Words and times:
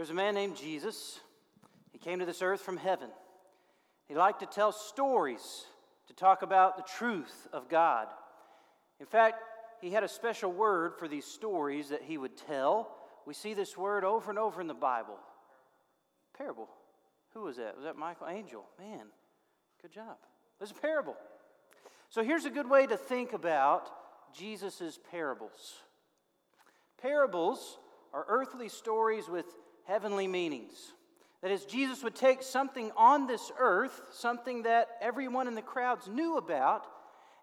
There's 0.00 0.08
a 0.08 0.14
man 0.14 0.34
named 0.34 0.56
Jesus. 0.56 1.20
He 1.92 1.98
came 1.98 2.20
to 2.20 2.24
this 2.24 2.40
earth 2.40 2.62
from 2.62 2.78
heaven. 2.78 3.10
He 4.08 4.14
liked 4.14 4.40
to 4.40 4.46
tell 4.46 4.72
stories 4.72 5.66
to 6.06 6.14
talk 6.14 6.40
about 6.40 6.78
the 6.78 6.84
truth 6.84 7.46
of 7.52 7.68
God. 7.68 8.06
In 8.98 9.04
fact, 9.04 9.42
he 9.82 9.90
had 9.90 10.02
a 10.02 10.08
special 10.08 10.50
word 10.50 10.94
for 10.98 11.06
these 11.06 11.26
stories 11.26 11.90
that 11.90 12.00
he 12.00 12.16
would 12.16 12.34
tell. 12.34 12.96
We 13.26 13.34
see 13.34 13.52
this 13.52 13.76
word 13.76 14.02
over 14.02 14.30
and 14.30 14.38
over 14.38 14.62
in 14.62 14.68
the 14.68 14.72
Bible. 14.72 15.18
Parable. 16.34 16.70
Who 17.34 17.42
was 17.42 17.58
that? 17.58 17.76
Was 17.76 17.84
that 17.84 17.96
Michael 17.96 18.28
Angel? 18.28 18.64
Man, 18.78 19.04
good 19.82 19.92
job. 19.92 20.16
There's 20.58 20.70
a 20.70 20.80
parable. 20.80 21.14
So 22.08 22.24
here's 22.24 22.46
a 22.46 22.50
good 22.50 22.70
way 22.70 22.86
to 22.86 22.96
think 22.96 23.34
about 23.34 23.90
Jesus' 24.34 24.98
parables. 25.10 25.74
Parables 27.02 27.76
are 28.14 28.24
earthly 28.30 28.70
stories 28.70 29.28
with 29.28 29.44
heavenly 29.90 30.28
meanings. 30.28 30.92
That 31.42 31.50
is, 31.50 31.64
Jesus 31.64 32.04
would 32.04 32.14
take 32.14 32.44
something 32.44 32.92
on 32.96 33.26
this 33.26 33.50
earth, 33.58 34.00
something 34.12 34.62
that 34.62 34.86
everyone 35.00 35.48
in 35.48 35.56
the 35.56 35.62
crowds 35.62 36.06
knew 36.06 36.36
about, 36.36 36.86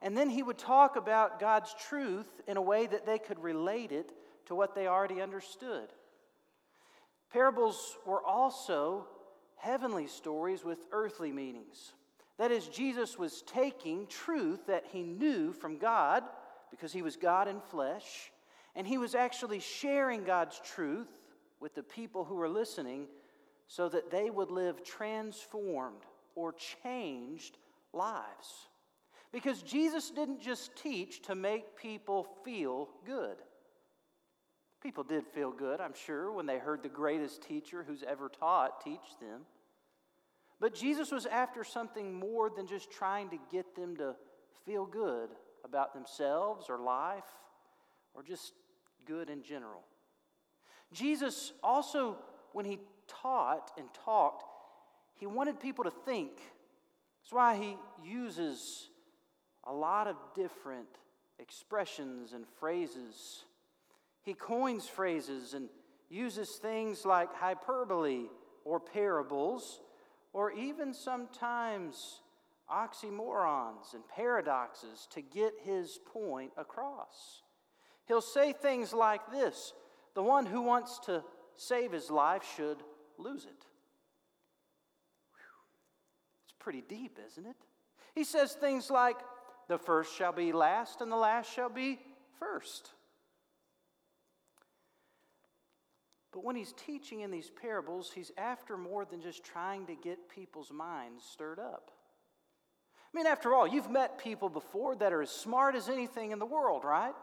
and 0.02 0.16
then 0.16 0.30
he 0.30 0.44
would 0.44 0.58
talk 0.58 0.96
about 0.96 1.42
God's 1.42 1.76
truth 1.90 2.30
in 2.48 2.56
a 2.56 2.62
way 2.62 2.88
that 2.88 3.06
they 3.06 3.20
could 3.20 3.40
relate 3.40 3.92
it 3.92 4.14
to 4.46 4.56
what 4.56 4.76
they 4.76 4.88
already 4.88 5.22
understood. 5.22 5.90
Parables 7.34 7.98
were 8.06 8.24
also 8.24 9.08
heavenly 9.58 10.08
stories 10.08 10.64
with 10.64 10.86
earthly 10.94 11.34
meanings. 11.34 11.92
That 12.38 12.52
is, 12.52 12.68
Jesus 12.68 13.18
was 13.18 13.42
taking 13.42 14.08
truth 14.08 14.68
that 14.68 14.86
he 14.94 15.04
knew 15.04 15.52
from 15.52 15.80
God, 15.80 16.24
because 16.72 16.94
he 16.94 17.02
was 17.02 17.18
God 17.18 17.50
in 17.50 17.60
flesh, 17.60 18.32
and 18.74 18.88
he 18.88 18.98
was 18.98 19.16
actually 19.16 19.60
sharing 19.60 20.24
God's 20.24 20.62
truth 20.64 21.10
with 21.60 21.76
the 21.76 21.84
people 21.84 22.24
who 22.24 22.36
were 22.36 22.50
listening 22.50 23.08
so 23.68 23.90
that 23.90 24.12
they 24.12 24.30
would 24.30 24.52
live 24.52 24.84
transformed 24.84 26.04
or 26.36 26.54
changed 26.84 27.58
lives. 27.94 28.68
Because 29.32 29.62
Jesus 29.62 30.10
didn't 30.10 30.42
just 30.42 30.76
teach 30.76 31.22
to 31.24 31.36
make 31.36 31.76
people 31.76 32.28
feel 32.46 32.90
good. 33.06 33.38
People 34.82 35.04
did 35.04 35.26
feel 35.28 35.52
good, 35.52 35.82
I'm 35.82 35.94
sure, 35.94 36.32
when 36.32 36.46
they 36.46 36.60
heard 36.60 36.84
the 36.84 36.90
greatest 36.90 37.42
teacher 37.42 37.84
who's 37.86 38.04
ever 38.04 38.30
taught 38.30 38.82
teach 38.84 39.18
them. 39.20 39.42
But 40.60 40.74
Jesus 40.74 41.12
was 41.12 41.26
after 41.26 41.64
something 41.64 42.14
more 42.14 42.50
than 42.50 42.68
just 42.68 42.92
trying 42.92 43.30
to 43.30 43.38
get 43.52 43.76
them 43.76 43.98
to 43.98 44.16
feel 44.66 44.86
good 44.86 45.30
about 45.64 45.94
themselves 45.94 46.68
or 46.70 46.80
life 46.80 47.26
or 48.14 48.24
just 48.24 48.54
good 49.06 49.30
in 49.30 49.44
general. 49.44 49.84
Jesus 50.94 51.54
also, 51.64 52.18
when 52.54 52.66
he 52.66 52.80
taught 53.08 53.72
and 53.78 53.88
talked, 54.06 54.44
he 55.16 55.26
wanted 55.26 55.60
people 55.60 55.84
to 55.84 55.92
think. 55.92 56.32
That's 56.38 57.32
why 57.32 57.56
he 57.56 57.78
uses 58.04 58.90
a 59.66 59.74
lot 59.74 60.08
of 60.08 60.16
different 60.36 60.88
expressions 61.40 62.34
and 62.34 62.46
phrases. 62.60 63.44
He 64.24 64.34
coins 64.34 64.88
phrases 64.88 65.54
and 65.54 65.70
uses 66.10 66.52
things 66.52 67.06
like 67.06 67.34
hyperbole 67.34 68.28
or 68.64 68.80
parables, 68.80 69.82
or 70.34 70.52
even 70.52 70.94
sometimes 70.94 72.22
oxymorons 72.72 73.94
and 73.94 74.04
paradoxes 74.14 75.08
to 75.12 75.22
get 75.22 75.54
his 75.64 76.00
point 76.14 76.52
across. 76.58 77.44
He'll 78.08 78.22
say 78.22 78.54
things 78.54 78.94
like 78.94 79.32
this 79.32 79.74
The 80.16 80.24
one 80.24 80.46
who 80.46 80.62
wants 80.62 81.00
to 81.06 81.24
save 81.56 81.92
his 81.92 82.10
life 82.10 82.44
should 82.56 82.78
lose 83.18 83.46
it. 83.46 83.66
It's 86.46 86.56
pretty 86.60 86.84
deep, 86.88 87.20
isn't 87.26 87.46
it? 87.46 87.56
He 88.16 88.24
says 88.24 88.54
things 88.54 88.90
like, 88.90 89.18
The 89.68 89.78
first 89.78 90.16
shall 90.16 90.32
be 90.32 90.52
last, 90.52 91.02
and 91.02 91.12
the 91.12 91.18
last 91.18 91.54
shall 91.54 91.70
be 91.70 92.00
first. 92.40 92.92
But 96.32 96.44
when 96.44 96.56
he's 96.56 96.74
teaching 96.74 97.22
in 97.22 97.32
these 97.32 97.50
parables, 97.50 98.12
he's 98.14 98.32
after 98.38 98.78
more 98.78 99.06
than 99.06 99.22
just 99.22 99.44
trying 99.44 99.88
to 99.88 99.96
get 99.96 100.30
people's 100.30 100.72
minds 100.72 101.24
stirred 101.24 101.58
up. 101.58 101.92
I 103.12 103.18
mean, 103.18 103.26
after 103.26 103.56
all, 103.56 103.66
you've 103.66 103.90
met 103.90 104.20
people 104.20 104.50
before 104.50 104.96
that 104.98 105.14
are 105.14 105.22
as 105.24 105.32
smart 105.32 105.76
as 105.76 105.90
anything 105.90 106.32
in 106.32 106.38
the 106.38 106.46
world, 106.46 106.84
right? 106.84 107.16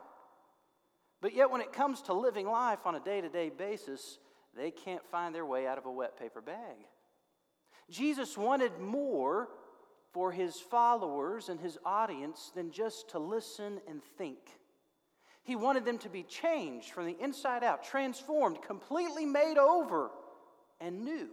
But 1.24 1.34
yet, 1.34 1.50
when 1.50 1.62
it 1.62 1.72
comes 1.72 2.02
to 2.02 2.12
living 2.12 2.46
life 2.46 2.80
on 2.84 2.96
a 2.96 3.00
day 3.00 3.22
to 3.22 3.30
day 3.30 3.48
basis, 3.48 4.18
they 4.54 4.70
can't 4.70 5.02
find 5.10 5.34
their 5.34 5.46
way 5.46 5.66
out 5.66 5.78
of 5.78 5.86
a 5.86 5.90
wet 5.90 6.18
paper 6.18 6.42
bag. 6.42 6.76
Jesus 7.88 8.36
wanted 8.36 8.78
more 8.78 9.48
for 10.12 10.32
his 10.32 10.60
followers 10.60 11.48
and 11.48 11.58
his 11.58 11.78
audience 11.82 12.52
than 12.54 12.70
just 12.70 13.08
to 13.12 13.18
listen 13.18 13.80
and 13.88 14.02
think. 14.18 14.36
He 15.44 15.56
wanted 15.56 15.86
them 15.86 15.96
to 16.00 16.10
be 16.10 16.24
changed 16.24 16.90
from 16.90 17.06
the 17.06 17.16
inside 17.18 17.64
out, 17.64 17.82
transformed, 17.82 18.60
completely 18.60 19.24
made 19.24 19.56
over, 19.56 20.10
and 20.78 21.06
new. 21.06 21.30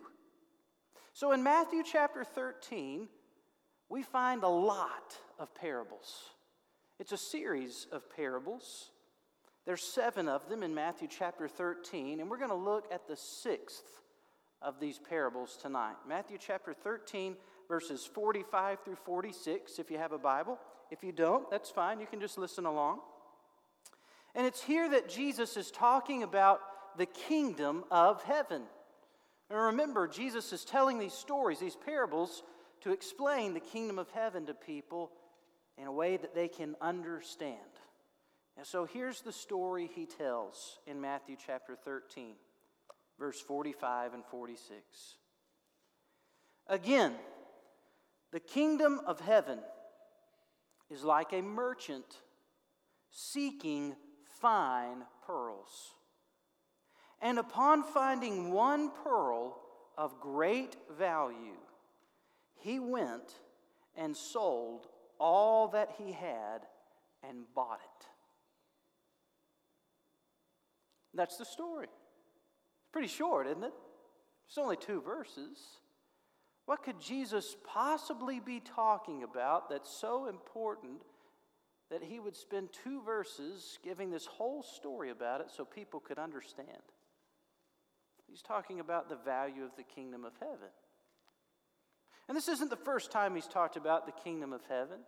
So 1.12 1.34
in 1.34 1.44
Matthew 1.44 1.84
chapter 1.84 2.24
13, 2.24 3.10
we 3.90 4.04
find 4.04 4.44
a 4.44 4.48
lot 4.48 5.18
of 5.38 5.54
parables. 5.54 6.30
It's 6.98 7.12
a 7.12 7.18
series 7.18 7.88
of 7.92 8.10
parables. 8.10 8.92
There's 9.66 9.84
seven 9.84 10.28
of 10.28 10.50
them 10.50 10.64
in 10.64 10.74
Matthew 10.74 11.08
chapter 11.08 11.48
13, 11.48 12.20
and 12.20 12.30
we're 12.30 12.38
going 12.38 12.50
to 12.50 12.56
look 12.56 12.86
at 12.92 13.08
the 13.08 13.16
sixth 13.16 13.84
of 14.62 14.80
these 14.80 15.00
parables 15.00 15.58
tonight. 15.62 15.96
Matthew 16.08 16.38
chapter 16.40 16.74
13, 16.74 17.36
verses 17.68 18.10
45 18.12 18.80
through 18.84 18.96
46, 18.96 19.78
if 19.78 19.92
you 19.92 19.98
have 19.98 20.14
a 20.14 20.18
Bible. 20.18 20.58
If 20.90 21.04
you 21.04 21.12
don't, 21.12 21.50
that's 21.50 21.70
fine. 21.70 22.00
You 22.00 22.08
can 22.08 22.20
just 22.20 22.38
listen 22.38 22.66
along. 22.66 23.00
And 24.36 24.48
it's 24.48 24.64
here 24.64 24.90
that 24.90 25.10
Jesus 25.10 25.58
is 25.58 25.72
talking 25.72 26.24
about 26.24 26.62
the 26.98 27.06
kingdom 27.06 27.84
of 27.92 28.24
heaven. 28.24 28.64
And 29.50 29.60
remember, 29.60 30.08
Jesus 30.08 30.54
is 30.54 30.66
telling 30.66 30.98
these 30.98 31.14
stories, 31.14 31.60
these 31.60 31.76
parables, 31.76 32.44
to 32.82 32.92
explain 32.92 33.54
the 33.54 33.60
kingdom 33.60 34.00
of 34.00 34.10
heaven 34.10 34.48
to 34.48 34.54
people 34.54 35.12
in 35.78 35.88
a 35.88 35.92
way 35.92 36.18
that 36.18 36.34
they 36.34 36.48
can 36.48 36.76
understand. 36.82 37.58
And 38.62 38.68
so 38.68 38.86
here's 38.86 39.22
the 39.22 39.32
story 39.32 39.90
he 39.92 40.06
tells 40.06 40.78
in 40.86 41.02
Matthew 41.02 41.36
chapter 41.44 41.76
13, 41.76 42.36
verse 43.18 43.42
45 43.42 44.14
and 44.14 44.24
46. 44.24 44.84
Again, 46.68 47.16
the 48.32 48.40
kingdom 48.40 49.02
of 49.08 49.20
heaven 49.20 49.58
is 50.92 51.04
like 51.04 51.34
a 51.34 51.42
merchant 51.42 52.06
seeking 53.10 53.96
fine 54.40 55.06
pearls. 55.26 55.96
And 57.20 57.40
upon 57.40 57.82
finding 57.82 58.52
one 58.52 58.92
pearl 59.04 59.60
of 59.98 60.20
great 60.20 60.76
value, 61.00 61.58
he 62.60 62.80
went 62.80 63.40
and 63.98 64.16
sold 64.16 64.86
all 65.20 65.70
that 65.70 65.96
he 65.98 66.12
had 66.12 66.68
and 67.28 67.46
bought 67.56 67.80
it. 67.82 68.11
That's 71.14 71.38
the 71.38 71.46
story. 71.46 71.88
It's 71.88 72.92
pretty 72.92 73.08
short, 73.08 73.48
isn't 73.48 73.64
it? 73.64 73.74
It's 74.48 74.58
only 74.58 74.78
two 74.78 75.02
verses. 75.02 75.58
What 76.66 76.84
could 76.84 77.00
Jesus 77.02 77.56
possibly 77.66 78.40
be 78.40 78.60
talking 78.60 79.24
about 79.24 79.70
that's 79.70 79.90
so 79.90 80.28
important 80.28 81.02
that 81.90 82.04
he 82.04 82.20
would 82.20 82.36
spend 82.36 82.70
two 82.72 83.02
verses 83.02 83.78
giving 83.84 84.10
this 84.10 84.26
whole 84.26 84.64
story 84.64 85.10
about 85.10 85.42
it 85.42 85.48
so 85.56 85.66
people 85.66 86.00
could 86.00 86.20
understand? 86.20 86.68
He's 88.30 88.42
talking 88.42 88.80
about 88.80 89.10
the 89.10 89.18
value 89.18 89.64
of 89.64 89.76
the 89.76 89.84
kingdom 89.84 90.24
of 90.24 90.32
heaven. 90.40 90.70
And 92.30 92.38
this 92.38 92.48
isn't 92.48 92.70
the 92.70 92.78
first 92.78 93.12
time 93.12 93.36
he's 93.36 93.48
talked 93.48 93.76
about 93.76 94.06
the 94.06 94.14
kingdom 94.14 94.54
of 94.54 94.62
heaven. 94.70 95.00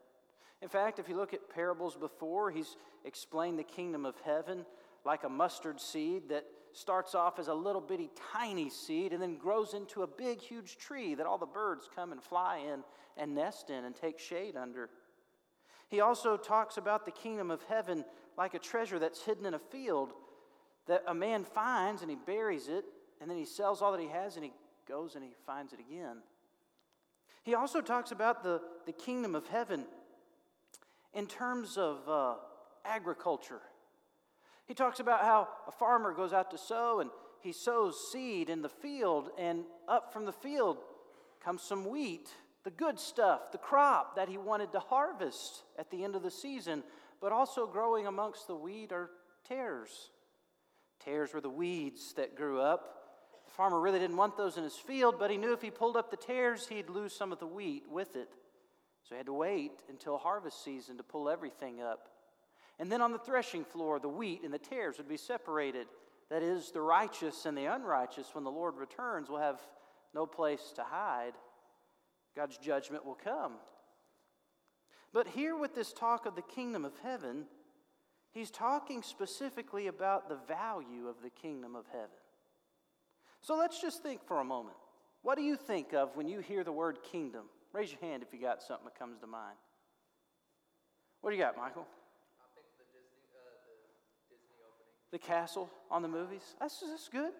In 0.61 0.67
fact, 0.67 0.99
if 0.99 1.07
you 1.07 1.15
look 1.15 1.33
at 1.33 1.49
parables 1.49 1.95
before, 1.95 2.51
he's 2.51 2.75
explained 3.05 3.57
the 3.57 3.63
kingdom 3.63 4.05
of 4.05 4.15
heaven 4.25 4.65
like 5.05 5.23
a 5.23 5.29
mustard 5.29 5.79
seed 5.79 6.29
that 6.29 6.45
starts 6.71 7.13
off 7.13 7.39
as 7.39 7.47
a 7.47 7.53
little 7.53 7.81
bitty 7.81 8.09
tiny 8.33 8.69
seed 8.69 9.13
and 9.13 9.21
then 9.21 9.37
grows 9.37 9.73
into 9.73 10.01
a 10.01 10.07
big, 10.07 10.41
huge 10.41 10.77
tree 10.77 11.13
that 11.15 11.25
all 11.25 11.37
the 11.37 11.45
birds 11.45 11.87
come 11.95 12.11
and 12.11 12.21
fly 12.21 12.57
in 12.57 12.83
and 13.17 13.35
nest 13.35 13.69
in 13.69 13.85
and 13.85 13.95
take 13.95 14.19
shade 14.19 14.55
under. 14.55 14.89
He 15.87 16.01
also 16.01 16.35
talks 16.37 16.77
about 16.77 17.05
the 17.05 17.11
kingdom 17.11 17.51
of 17.51 17.61
heaven 17.63 18.03
like 18.37 18.55
a 18.55 18.59
treasure 18.59 18.97
that's 18.97 19.23
hidden 19.23 19.45
in 19.45 19.53
a 19.53 19.59
field 19.59 20.13
that 20.87 21.03
a 21.07 21.13
man 21.13 21.43
finds 21.43 22.01
and 22.01 22.09
he 22.09 22.17
buries 22.25 22.67
it 22.67 22.85
and 23.21 23.29
then 23.29 23.37
he 23.37 23.45
sells 23.45 23.81
all 23.81 23.91
that 23.91 24.01
he 24.01 24.07
has 24.07 24.35
and 24.35 24.43
he 24.43 24.51
goes 24.87 25.15
and 25.15 25.23
he 25.23 25.31
finds 25.45 25.73
it 25.73 25.79
again. 25.79 26.17
He 27.43 27.55
also 27.55 27.81
talks 27.81 28.11
about 28.11 28.43
the, 28.43 28.61
the 28.85 28.91
kingdom 28.91 29.35
of 29.35 29.47
heaven 29.47 29.85
in 31.13 31.27
terms 31.27 31.77
of 31.77 31.99
uh, 32.07 32.35
agriculture. 32.85 33.61
He 34.65 34.73
talks 34.73 34.99
about 34.99 35.21
how 35.21 35.47
a 35.67 35.71
farmer 35.71 36.13
goes 36.13 36.33
out 36.33 36.51
to 36.51 36.57
sow 36.57 36.99
and 36.99 37.09
he 37.43 37.51
sows 37.51 38.09
seed 38.11 38.49
in 38.49 38.61
the 38.61 38.69
field, 38.69 39.29
and 39.37 39.65
up 39.89 40.13
from 40.13 40.23
the 40.23 40.31
field 40.31 40.77
comes 41.43 41.61
some 41.61 41.89
wheat, 41.89 42.29
the 42.63 42.71
good 42.71 42.97
stuff, 42.97 43.51
the 43.51 43.57
crop 43.57 44.15
that 44.15 44.29
he 44.29 44.37
wanted 44.37 44.71
to 44.71 44.79
harvest 44.79 45.63
at 45.77 45.91
the 45.91 46.05
end 46.05 46.15
of 46.15 46.23
the 46.23 46.31
season. 46.31 46.83
But 47.19 47.33
also 47.33 47.67
growing 47.67 48.07
amongst 48.07 48.47
the 48.47 48.55
wheat 48.55 48.93
are 48.93 49.09
tares. 49.45 50.09
Tares 51.03 51.33
were 51.33 51.41
the 51.41 51.49
weeds 51.49 52.13
that 52.13 52.37
grew 52.37 52.61
up. 52.61 53.01
The 53.45 53.51
farmer 53.51 53.81
really 53.81 53.99
didn't 53.99 54.15
want 54.15 54.37
those 54.37 54.55
in 54.55 54.63
his 54.63 54.77
field, 54.77 55.15
but 55.19 55.29
he 55.29 55.35
knew 55.35 55.51
if 55.51 55.61
he 55.61 55.69
pulled 55.69 55.97
up 55.97 56.11
the 56.11 56.17
tares, 56.17 56.67
he'd 56.67 56.89
lose 56.89 57.13
some 57.13 57.33
of 57.33 57.39
the 57.39 57.47
wheat 57.47 57.83
with 57.91 58.15
it. 58.15 58.29
So 59.03 59.15
he 59.15 59.17
had 59.17 59.25
to 59.25 59.33
wait 59.33 59.83
until 59.89 60.17
harvest 60.17 60.63
season 60.63 60.95
to 60.95 61.03
pull 61.03 61.29
everything 61.29 61.81
up. 61.81 62.07
And 62.83 62.91
then 62.91 63.01
on 63.01 63.13
the 63.13 63.17
threshing 63.17 63.63
floor, 63.63 63.97
the 63.97 64.09
wheat 64.09 64.41
and 64.43 64.53
the 64.53 64.59
tares 64.59 64.97
would 64.97 65.07
be 65.07 65.15
separated. 65.15 65.87
That 66.29 66.43
is, 66.43 66.69
the 66.69 66.81
righteous 66.81 67.45
and 67.45 67.57
the 67.57 67.67
unrighteous, 67.67 68.35
when 68.35 68.43
the 68.43 68.51
Lord 68.51 68.75
returns, 68.75 69.29
will 69.29 69.37
have 69.37 69.61
no 70.13 70.25
place 70.25 70.73
to 70.75 70.83
hide. 70.83 71.31
God's 72.35 72.57
judgment 72.57 73.05
will 73.05 73.15
come. 73.15 73.53
But 75.13 75.29
here, 75.29 75.55
with 75.55 75.73
this 75.73 75.93
talk 75.93 76.25
of 76.25 76.35
the 76.35 76.41
kingdom 76.41 76.83
of 76.83 76.91
heaven, 77.01 77.45
he's 78.33 78.51
talking 78.51 79.01
specifically 79.01 79.87
about 79.87 80.27
the 80.27 80.39
value 80.45 81.07
of 81.07 81.21
the 81.23 81.29
kingdom 81.29 81.77
of 81.77 81.85
heaven. 81.89 82.09
So 83.39 83.55
let's 83.55 83.81
just 83.81 84.03
think 84.03 84.27
for 84.27 84.41
a 84.41 84.43
moment. 84.43 84.75
What 85.21 85.37
do 85.37 85.41
you 85.41 85.55
think 85.55 85.93
of 85.93 86.17
when 86.17 86.27
you 86.27 86.41
hear 86.41 86.65
the 86.65 86.73
word 86.73 86.99
kingdom? 87.01 87.43
Raise 87.71 87.93
your 87.93 88.01
hand 88.01 88.23
if 88.23 88.33
you 88.33 88.45
got 88.45 88.61
something 88.61 88.83
that 88.83 88.99
comes 88.99 89.21
to 89.21 89.27
mind. 89.27 89.55
What 91.21 91.29
do 91.29 91.37
you 91.37 91.41
got, 91.41 91.55
Michael? 91.55 91.87
The 95.13 95.19
castle 95.19 95.69
on 95.91 96.01
the 96.01 96.07
movies. 96.07 96.41
That's, 96.59 96.83
that's 96.89 97.07
good. 97.07 97.31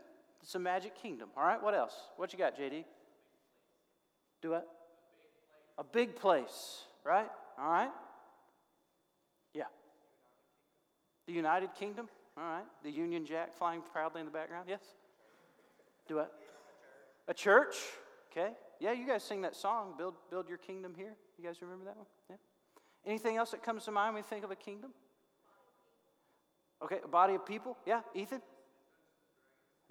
It's 0.43 0.53
a 0.55 0.59
magic 0.59 0.95
kingdom. 0.95 1.29
All 1.35 1.43
right, 1.43 1.61
what 1.61 1.73
else? 1.73 1.95
What 2.17 2.31
you 2.31 2.37
got, 2.37 2.57
JD? 2.57 2.85
Do 4.43 4.51
what? 4.51 4.67
A 5.79 5.83
big 5.83 6.15
place, 6.15 6.83
right? 7.03 7.27
All 7.57 7.71
right. 7.71 7.89
Yeah. 9.55 9.63
The 11.25 11.33
United 11.33 11.73
Kingdom. 11.73 12.09
All 12.37 12.43
right. 12.43 12.65
The 12.83 12.91
Union 12.91 13.25
Jack 13.25 13.55
flying 13.57 13.81
proudly 13.91 14.19
in 14.19 14.25
the 14.25 14.31
background. 14.31 14.65
Yes. 14.69 14.81
Do 16.07 16.17
what? 16.17 16.31
A 17.27 17.33
church. 17.33 17.75
Okay. 18.31 18.51
Yeah, 18.79 18.91
you 18.91 19.07
guys 19.07 19.23
sing 19.23 19.41
that 19.41 19.55
song, 19.55 19.95
Build, 19.97 20.13
Build 20.29 20.47
Your 20.47 20.57
Kingdom 20.59 20.93
Here. 20.95 21.15
You 21.39 21.45
guys 21.45 21.61
remember 21.61 21.85
that 21.85 21.97
one? 21.97 22.05
Yeah. 22.29 22.35
Anything 23.05 23.37
else 23.37 23.51
that 23.51 23.63
comes 23.63 23.85
to 23.85 23.91
mind 23.91 24.13
when 24.13 24.23
you 24.23 24.27
think 24.29 24.43
of 24.43 24.51
a 24.51 24.55
kingdom? 24.55 24.91
Okay, 26.83 26.99
a 27.03 27.07
body 27.07 27.35
of 27.35 27.45
people? 27.45 27.77
Yeah, 27.85 28.01
Ethan? 28.13 28.41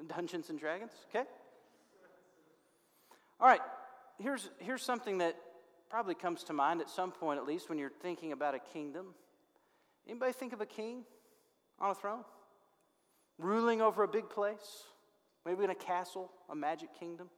Dungeons 0.07 0.51
and 0.51 0.59
Dragons? 0.59 0.93
Okay. 1.09 1.27
All 3.41 3.49
right, 3.49 3.61
here's, 4.19 4.51
here's 4.59 4.83
something 4.83 5.19
that 5.19 5.37
probably 5.89 6.15
comes 6.15 6.45
to 6.45 6.53
mind 6.53 6.81
at 6.81 6.91
some 6.91 7.11
point, 7.11 7.39
at 7.39 7.47
least, 7.47 7.69
when 7.69 7.79
you're 7.79 7.93
thinking 8.03 8.33
about 8.33 8.55
a 8.55 8.59
kingdom. 8.59 9.15
Anybody 10.07 10.33
think 10.33 10.53
of 10.53 10.61
a 10.61 10.67
king 10.67 11.05
on 11.79 11.91
a 11.91 11.95
throne? 11.95 12.25
Ruling 13.39 13.81
over 13.81 14.03
a 14.03 14.09
big 14.09 14.29
place? 14.29 14.85
Maybe 15.45 15.65
in 15.65 15.71
a 15.71 15.75
castle, 15.75 16.31
a 16.49 16.55
magic 16.55 16.91
kingdom? 16.99 17.29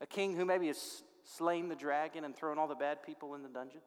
A 0.00 0.06
king 0.06 0.34
who 0.34 0.44
maybe 0.44 0.68
has 0.68 1.02
slain 1.24 1.68
the 1.68 1.74
dragon 1.74 2.24
and 2.24 2.34
thrown 2.34 2.58
all 2.58 2.68
the 2.68 2.74
bad 2.74 3.02
people 3.02 3.34
in 3.34 3.42
the 3.42 3.48
dungeon? 3.48 3.80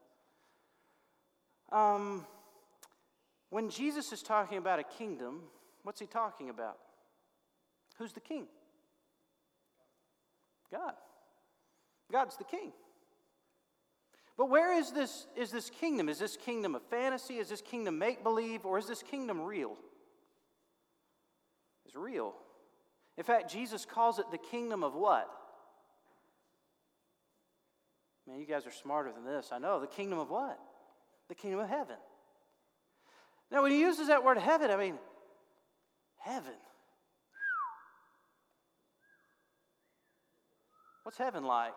Um, 1.72 2.25
when 3.50 3.69
Jesus 3.69 4.12
is 4.12 4.22
talking 4.22 4.57
about 4.57 4.80
a 4.80 4.84
kingdom, 4.84 5.42
what's 5.84 6.00
he 6.00 6.06
talking 6.06 6.50
about? 6.50 6.78
Who's 7.98 8.13
the 8.13 8.19
king? 8.19 8.46
God. 10.72 10.94
God's 12.12 12.38
the 12.38 12.44
king. 12.44 12.72
But 14.38 14.50
where 14.50 14.78
is 14.78 14.92
this, 14.92 15.28
is 15.36 15.51
this 15.51 15.69
kingdom? 15.69 16.07
Is 16.07 16.19
this 16.19 16.38
kingdom 16.38 16.75
a 16.75 16.80
fantasy? 16.80 17.38
Is 17.38 17.50
this 17.50 17.62
kingdom 17.62 17.98
make 18.00 18.24
believe? 18.24 18.66
Or 18.66 18.78
is 18.78 18.88
this 18.88 19.04
kingdom 19.04 19.42
real? 19.42 19.75
It's 21.86 21.95
real. 21.95 22.36
In 23.18 23.24
fact, 23.24 23.52
Jesus 23.52 23.86
calls 23.86 24.19
it 24.19 24.25
the 24.31 24.38
kingdom 24.38 24.84
of 24.84 24.95
what? 24.95 25.30
Man, 28.28 28.40
you 28.40 28.45
guys 28.45 28.66
are 28.66 28.72
smarter 28.72 29.12
than 29.12 29.25
this. 29.25 29.50
I 29.52 29.57
know. 29.57 29.81
The 29.81 29.88
kingdom 29.88 30.19
of 30.19 30.30
what? 30.30 30.57
The 31.28 31.36
kingdom 31.36 31.60
of 31.60 31.68
heaven. 31.68 31.98
Now, 33.51 33.63
when 33.63 33.72
he 33.72 33.80
uses 33.80 34.07
that 34.07 34.24
word 34.24 34.38
heaven, 34.38 34.69
I 34.69 34.78
mean, 34.78 34.96
heaven. 36.19 36.54
What's 41.04 41.18
heaven 41.18 41.44
like? 41.44 41.74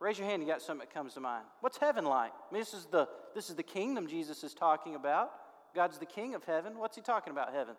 Raise 0.00 0.18
your 0.18 0.28
hand, 0.28 0.42
you 0.42 0.48
got 0.48 0.60
something 0.60 0.86
that 0.86 0.92
comes 0.92 1.14
to 1.14 1.20
mind. 1.20 1.44
What's 1.60 1.78
heaven 1.78 2.04
like? 2.04 2.32
I 2.32 2.52
mean, 2.54 2.60
this 2.60 2.74
is 2.74 2.86
the, 2.86 3.08
this 3.34 3.48
is 3.48 3.56
the 3.56 3.62
kingdom 3.62 4.06
Jesus 4.06 4.44
is 4.44 4.52
talking 4.52 4.94
about. 4.94 5.30
God's 5.74 5.98
the 5.98 6.06
king 6.06 6.34
of 6.34 6.44
heaven. 6.44 6.76
What's 6.76 6.96
he 6.96 7.02
talking 7.02 7.30
about, 7.30 7.54
heaven? 7.54 7.74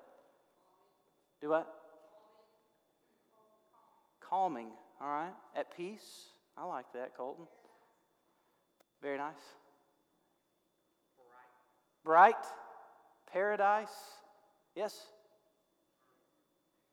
Do 1.41 1.49
what? 1.49 1.67
Calming, 4.19 4.69
all 4.99 5.07
right? 5.07 5.33
At 5.55 5.75
peace. 5.77 6.29
I 6.57 6.65
like 6.65 6.85
that, 6.93 7.15
Colton. 7.15 7.45
Very 9.01 9.17
nice. 9.17 9.33
Bright. 12.03 12.33
Bright. 12.33 12.45
Paradise? 13.35 13.89
Yes? 14.77 15.07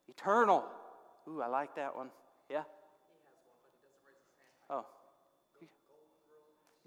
Eternal. 0.08 0.64
Ooh, 1.28 1.40
I 1.40 1.46
like 1.46 1.76
that 1.76 1.94
one. 1.94 2.08
Yeah? 2.50 2.64
Oh. 4.68 4.84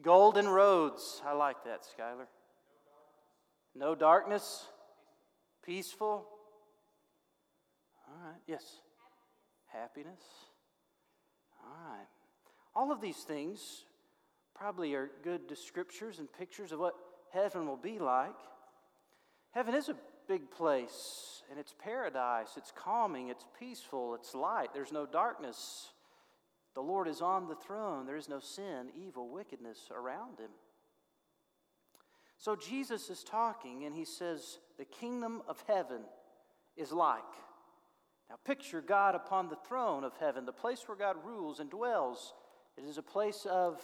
Golden 0.01 0.49
roads. 0.49 1.21
I 1.25 1.31
like 1.31 1.63
that, 1.63 1.83
Skylar. 1.83 2.25
No 3.73 3.95
darkness. 3.95 4.65
Peaceful. 5.65 6.27
All 8.09 8.27
right. 8.27 8.41
Yes. 8.47 8.81
Happiness. 9.67 10.21
All 11.63 11.91
right. 11.93 12.07
All 12.75 12.91
of 12.91 12.99
these 12.99 13.23
things 13.23 13.85
probably 14.53 14.95
are 14.95 15.09
good 15.23 15.47
descriptors 15.47 16.19
and 16.19 16.27
pictures 16.37 16.73
of 16.73 16.79
what 16.79 16.95
heaven 17.31 17.65
will 17.65 17.77
be 17.77 17.99
like. 17.99 18.35
Heaven 19.55 19.73
is 19.73 19.87
a 19.87 19.95
big 20.27 20.51
place, 20.51 21.41
and 21.49 21.57
it's 21.57 21.73
paradise. 21.81 22.49
It's 22.57 22.73
calming, 22.75 23.29
it's 23.29 23.45
peaceful, 23.57 24.13
it's 24.13 24.35
light. 24.35 24.73
There's 24.73 24.91
no 24.91 25.05
darkness. 25.05 25.93
The 26.73 26.81
Lord 26.81 27.07
is 27.07 27.21
on 27.21 27.47
the 27.47 27.55
throne. 27.55 28.05
There 28.05 28.17
is 28.17 28.27
no 28.27 28.41
sin, 28.41 28.89
evil, 28.93 29.29
wickedness 29.29 29.89
around 29.95 30.39
him. 30.39 30.51
So 32.37 32.57
Jesus 32.57 33.09
is 33.09 33.23
talking, 33.23 33.85
and 33.85 33.95
he 33.95 34.03
says, 34.03 34.59
The 34.77 34.83
kingdom 34.83 35.41
of 35.47 35.63
heaven 35.67 36.01
is 36.75 36.91
like. 36.91 37.23
Now, 38.29 38.35
picture 38.43 38.81
God 38.81 39.15
upon 39.15 39.47
the 39.47 39.55
throne 39.67 40.03
of 40.03 40.17
heaven, 40.19 40.45
the 40.45 40.51
place 40.51 40.83
where 40.85 40.97
God 40.97 41.15
rules 41.23 41.61
and 41.61 41.69
dwells. 41.69 42.33
It 42.77 42.83
is 42.83 42.97
a 42.97 43.03
place 43.03 43.47
of 43.49 43.81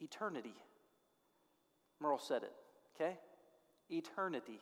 eternity. 0.00 0.54
Merle 2.00 2.18
said 2.18 2.42
it, 2.42 2.52
okay? 2.96 3.18
Eternity. 3.90 4.60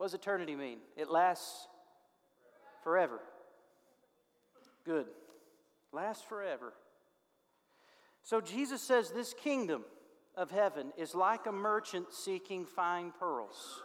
What 0.00 0.06
does 0.06 0.14
eternity 0.14 0.56
mean? 0.56 0.78
It 0.96 1.10
lasts 1.10 1.68
forever. 2.82 3.20
Good. 4.86 5.04
Lasts 5.92 6.24
forever. 6.26 6.72
So 8.22 8.40
Jesus 8.40 8.80
says 8.80 9.10
this 9.10 9.34
kingdom 9.34 9.84
of 10.38 10.50
heaven 10.50 10.94
is 10.96 11.14
like 11.14 11.44
a 11.44 11.52
merchant 11.52 12.14
seeking 12.14 12.64
fine 12.64 13.12
pearls. 13.20 13.82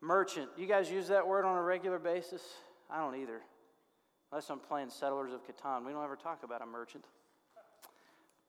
Merchant. 0.00 0.48
You 0.56 0.66
guys 0.66 0.90
use 0.90 1.08
that 1.08 1.28
word 1.28 1.44
on 1.44 1.58
a 1.58 1.62
regular 1.62 1.98
basis? 1.98 2.40
I 2.88 3.00
don't 3.00 3.16
either. 3.16 3.42
Unless 4.32 4.48
I'm 4.48 4.60
playing 4.60 4.88
Settlers 4.88 5.34
of 5.34 5.40
Catan. 5.46 5.84
We 5.84 5.92
don't 5.92 6.02
ever 6.02 6.16
talk 6.16 6.42
about 6.42 6.62
a 6.62 6.66
merchant. 6.66 7.04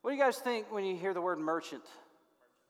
What 0.01 0.11
do 0.11 0.15
you 0.15 0.23
guys 0.23 0.37
think 0.37 0.71
when 0.71 0.85
you 0.85 0.95
hear 0.95 1.13
the 1.13 1.19
word 1.19 1.39
merchant? 1.39 1.83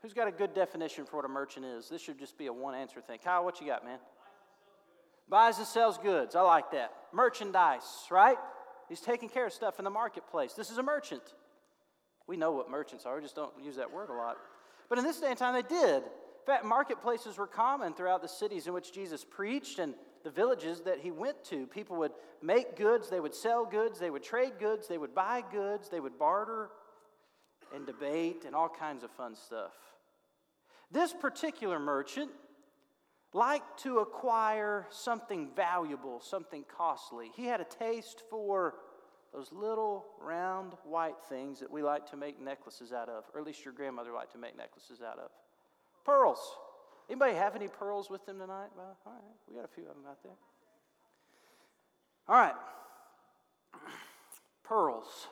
Who's 0.06 0.14
got 0.14 0.28
a 0.28 0.32
good 0.32 0.54
definition 0.54 1.06
for 1.06 1.16
what 1.16 1.26
a 1.26 1.28
merchant 1.28 1.66
is? 1.66 1.90
This 1.90 2.00
should 2.00 2.20
just 2.20 2.38
be 2.38 2.46
a 2.46 2.54
one 2.54 2.76
answer 2.76 3.02
thing. 3.02 3.18
Kyle, 3.24 3.44
what 3.44 3.60
you 3.60 3.66
got, 3.66 3.84
man? 3.84 3.98
Buys 5.28 5.58
and 5.58 5.66
sells 5.66 5.98
goods. 5.98 6.36
I 6.36 6.42
like 6.42 6.70
that. 6.74 6.94
Merchandise, 7.12 7.82
right? 8.12 8.38
He's 8.88 9.02
taking 9.02 9.30
care 9.30 9.48
of 9.48 9.52
stuff 9.52 9.80
in 9.80 9.84
the 9.84 9.90
marketplace. 9.90 10.54
This 10.54 10.70
is 10.70 10.78
a 10.78 10.84
merchant. 10.84 11.24
We 12.28 12.38
know 12.38 12.52
what 12.52 12.70
merchants 12.70 13.08
are, 13.08 13.16
we 13.16 13.24
just 13.24 13.36
don't 13.36 13.52
use 13.60 13.78
that 13.78 13.92
word 13.92 14.12
a 14.12 14.14
lot. 14.14 14.38
But 14.90 15.00
in 15.00 15.06
this 15.06 15.20
day 15.20 15.30
and 15.30 15.40
time, 15.40 15.56
they 15.56 15.68
did. 15.68 16.04
In 16.04 16.46
fact, 16.46 16.66
marketplaces 16.66 17.40
were 17.40 17.48
common 17.48 17.96
throughout 17.96 18.22
the 18.22 18.28
cities 18.28 18.68
in 18.68 18.74
which 18.74 18.94
Jesus 18.94 19.26
preached 19.28 19.80
and 19.80 19.96
the 20.24 20.30
villages 20.30 20.82
that 20.82 21.00
he 21.00 21.10
went 21.10 21.44
to. 21.46 21.66
People 21.66 21.98
would 21.98 22.12
make 22.44 22.76
goods, 22.76 23.10
they 23.10 23.20
would 23.20 23.34
sell 23.34 23.66
goods, 23.66 23.98
they 23.98 24.12
would 24.12 24.22
trade 24.22 24.60
goods, 24.60 24.88
they 24.88 25.00
would 25.00 25.16
buy 25.16 25.44
goods, 25.52 25.90
they 25.90 26.00
would 26.00 26.20
barter 26.20 26.70
and 27.74 27.88
debate 27.88 28.44
and 28.46 28.54
all 28.54 28.70
kinds 28.70 29.04
of 29.04 29.10
fun 29.10 29.36
stuff. 29.36 29.72
This 30.92 31.14
particular 31.14 31.80
merchant 31.80 32.32
liked 33.34 33.84
to 33.84 34.00
acquire 34.00 34.88
something 34.90 35.50
valuable, 35.56 36.22
something 36.22 36.64
costly. 36.78 37.32
He 37.36 37.46
had 37.46 37.60
a 37.60 37.66
taste 37.66 38.24
for 38.30 38.76
those 39.34 39.52
little 39.52 40.06
round 40.22 40.74
white 40.86 41.16
things 41.28 41.60
that 41.60 41.70
we 41.70 41.84
like 41.84 42.10
to 42.12 42.18
make 42.18 42.40
necklaces 42.40 42.94
out 42.94 43.10
of, 43.10 43.26
or 43.34 43.42
at 43.42 43.46
least 43.46 43.66
your 43.66 43.74
grandmother 43.74 44.14
liked 44.14 44.32
to 44.32 44.38
make 44.38 44.58
necklaces 44.58 45.02
out 45.02 45.20
of. 45.20 45.30
Pearls. 46.06 46.40
Anybody 47.10 47.34
have 47.34 47.56
any 47.56 47.68
pearls 47.68 48.10
with 48.10 48.26
them 48.26 48.40
tonight? 48.40 48.70
Well, 48.78 48.98
all 49.06 49.12
right, 49.12 49.22
we 49.50 49.56
got 49.56 49.66
a 49.66 49.68
few 49.68 49.84
of 49.84 49.96
them 49.96 50.06
out 50.10 50.24
there. 50.24 50.32
All 52.28 52.36
right, 52.36 52.56
pearls. 54.64 55.28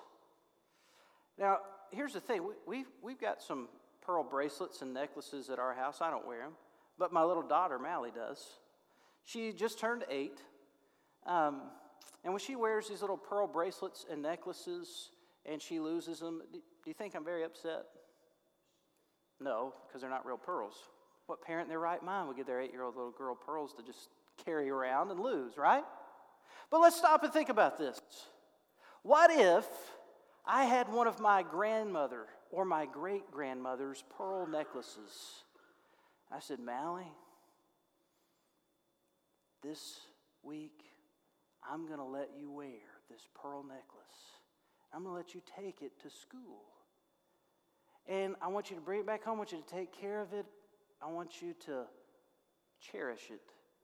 Now, 1.40 1.60
here's 1.92 2.14
the 2.14 2.20
thing 2.20 2.44
we, 2.44 2.54
we've, 2.68 2.90
we've 3.02 3.20
got 3.20 3.42
some 3.42 3.70
pearl 4.06 4.24
bracelets 4.24 4.82
and 4.82 4.94
necklaces 4.94 5.50
at 5.50 5.60
our 5.60 5.74
house. 5.74 6.00
I 6.02 6.10
don't 6.10 6.28
wear 6.28 6.42
them, 6.42 6.54
but 6.98 7.12
my 7.12 7.24
little 7.24 7.44
daughter, 7.44 7.80
Mally, 7.80 8.12
does. 8.14 8.44
She 9.24 9.54
just 9.54 9.80
turned 9.80 10.04
eight. 10.10 10.40
Um, 11.26 11.62
and 12.24 12.34
when 12.34 12.40
she 12.40 12.56
wears 12.56 12.90
these 12.90 13.02
little 13.02 13.18
pearl 13.18 13.48
bracelets 13.48 14.06
and 14.10 14.22
necklaces 14.22 15.10
and 15.46 15.62
she 15.62 15.80
loses 15.80 16.20
them, 16.20 16.42
do 16.52 16.60
you 16.86 16.94
think 16.94 17.16
I'm 17.16 17.26
very 17.26 17.44
upset? 17.44 17.86
No, 19.40 19.74
because 19.88 20.02
they're 20.02 20.10
not 20.10 20.26
real 20.26 20.38
pearls. 20.38 20.76
What 21.28 21.42
parent 21.42 21.66
in 21.66 21.70
their 21.70 21.80
right 21.80 22.04
mind 22.04 22.28
would 22.28 22.38
give 22.38 22.46
their 22.46 22.62
eight 22.62 22.72
year 22.72 22.84
old 22.84 22.96
little 22.96 23.12
girl 23.12 23.36
pearls 23.36 23.74
to 23.74 23.84
just 23.84 24.10
carry 24.46 24.70
around 24.70 25.12
and 25.12 25.20
lose, 25.20 25.58
right? 25.58 25.84
But 26.70 26.82
let's 26.82 26.96
stop 26.96 27.24
and 27.24 27.32
think 27.32 27.50
about 27.50 27.78
this. 27.78 28.00
What 29.04 29.32
if 29.32 29.66
I 30.46 30.66
had 30.66 30.92
one 30.92 31.08
of 31.08 31.20
my 31.20 31.44
grandmother 31.44 32.26
or 32.54 32.66
my 32.66 32.86
great 32.86 33.32
grandmother's 33.32 34.04
pearl 34.16 34.46
necklaces? 34.46 35.44
I 36.32 36.40
said, 36.40 36.60
Mally, 36.60 37.12
this 39.64 40.02
week 40.44 40.84
I'm 41.68 41.88
going 41.88 41.98
to 41.98 42.06
let 42.06 42.30
you 42.38 42.52
wear 42.52 43.02
this 43.10 43.28
pearl 43.34 43.64
necklace. 43.64 43.82
I'm 44.94 45.02
going 45.04 45.14
to 45.14 45.18
let 45.18 45.34
you 45.34 45.42
take 45.58 45.82
it 45.82 46.00
to 46.04 46.10
school. 46.12 46.62
And 48.08 48.36
I 48.40 48.50
want 48.50 48.70
you 48.70 48.76
to 48.76 48.82
bring 48.82 49.00
it 49.00 49.08
back 49.08 49.24
home. 49.24 49.36
I 49.36 49.38
want 49.40 49.52
you 49.52 49.64
to 49.66 49.76
take 49.76 49.92
care 50.00 50.22
of 50.22 50.32
it. 50.34 50.46
I 51.02 51.12
want 51.12 51.42
you 51.42 51.56
to 51.66 51.86
cherish 52.92 53.32
it. 53.32 53.42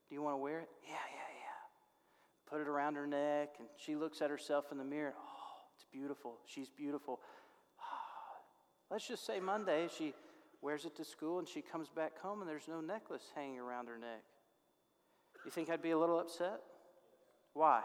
Do 0.08 0.16
you 0.16 0.22
want 0.22 0.34
to 0.34 0.38
wear 0.38 0.60
it? 0.60 0.70
Yeah, 0.84 0.92
yeah, 0.92 1.30
yeah. 1.40 2.50
Put 2.52 2.62
it 2.62 2.68
around 2.68 2.96
her 2.96 3.08
neck, 3.08 3.56
and 3.58 3.68
she 3.78 3.96
looks 3.96 4.22
at 4.22 4.30
herself 4.30 4.66
in 4.72 4.78
the 4.78 4.84
mirror. 4.84 5.14
Oh, 5.18 5.30
it's 5.76 5.86
beautiful. 5.92 6.38
She's 6.46 6.70
beautiful. 6.70 7.20
Let's 8.91 9.08
just 9.08 9.25
say 9.25 9.39
Monday 9.39 9.88
she 9.98 10.13
wears 10.62 10.86
it 10.86 10.96
to 10.98 11.05
school 11.05 11.39
and 11.39 11.48
she 11.48 11.62
comes 11.62 11.89
back 11.89 12.19
home 12.19 12.41
and 12.41 12.50
there's 12.50 12.67
no 12.67 12.81
necklace 12.81 13.31
hanging 13.36 13.60
around 13.60 13.88
her 13.88 13.98
neck. 13.98 14.24
You 15.46 15.51
think 15.51 15.69
I'd 15.69 15.81
be 15.81 15.91
a 15.91 15.98
little 15.98 16.19
upset? 16.19 16.60
Why? 17.53 17.81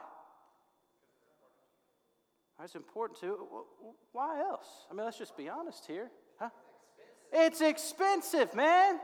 That's 2.58 2.74
important 2.74 3.20
to. 3.20 3.36
Why 4.12 4.40
else? 4.40 4.66
I 4.90 4.94
mean, 4.94 5.04
let's 5.04 5.18
just 5.18 5.36
be 5.36 5.48
honest 5.48 5.86
here. 5.86 6.10
Huh? 6.38 6.50
It's 7.32 7.60
expensive, 7.60 8.54
man. 8.54 8.98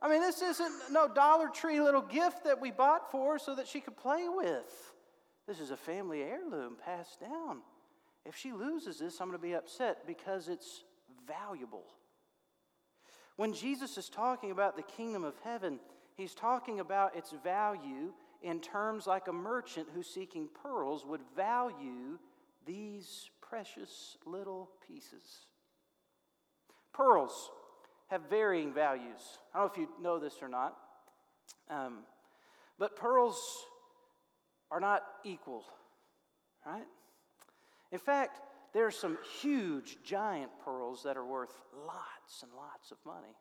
I 0.00 0.08
mean, 0.08 0.20
this 0.20 0.42
isn't 0.42 0.72
no 0.90 1.06
Dollar 1.06 1.48
Tree 1.48 1.80
little 1.80 2.02
gift 2.02 2.44
that 2.44 2.60
we 2.60 2.72
bought 2.72 3.10
for 3.12 3.34
her 3.34 3.38
so 3.38 3.54
that 3.54 3.68
she 3.68 3.80
could 3.80 3.96
play 3.96 4.26
with. 4.28 4.92
This 5.46 5.60
is 5.60 5.70
a 5.70 5.76
family 5.76 6.22
heirloom 6.22 6.76
passed 6.84 7.20
down. 7.20 7.58
If 8.24 8.36
she 8.36 8.52
loses 8.52 8.98
this, 8.98 9.20
I'm 9.20 9.28
going 9.28 9.38
to 9.38 9.42
be 9.42 9.54
upset 9.54 10.06
because 10.06 10.48
it's 10.48 10.84
valuable. 11.26 11.84
When 13.36 13.52
Jesus 13.52 13.96
is 13.98 14.08
talking 14.08 14.50
about 14.50 14.76
the 14.76 14.82
kingdom 14.82 15.24
of 15.24 15.34
heaven, 15.42 15.80
he's 16.16 16.34
talking 16.34 16.80
about 16.80 17.16
its 17.16 17.32
value 17.42 18.12
in 18.42 18.60
terms 18.60 19.06
like 19.06 19.28
a 19.28 19.32
merchant 19.32 19.88
who's 19.94 20.08
seeking 20.08 20.48
pearls 20.62 21.04
would 21.06 21.22
value 21.36 22.18
these 22.66 23.30
precious 23.40 24.16
little 24.26 24.70
pieces. 24.86 25.46
Pearls 26.92 27.50
have 28.08 28.22
varying 28.28 28.74
values. 28.74 29.38
I 29.54 29.58
don't 29.58 29.66
know 29.66 29.72
if 29.72 29.78
you 29.78 30.02
know 30.02 30.18
this 30.18 30.34
or 30.42 30.48
not, 30.48 30.76
um, 31.70 32.00
but 32.78 32.96
pearls 32.96 33.40
are 34.70 34.80
not 34.80 35.02
equal, 35.24 35.64
right? 36.66 36.86
In 37.90 37.98
fact, 37.98 38.40
there 38.72 38.86
are 38.86 38.90
some 38.90 39.18
huge, 39.40 39.98
giant 40.02 40.50
pearls 40.64 41.02
that 41.02 41.16
are 41.16 41.24
worth 41.24 41.54
lots 41.86 42.42
and 42.42 42.50
lots 42.56 42.90
of 42.90 42.98
money. 43.04 43.36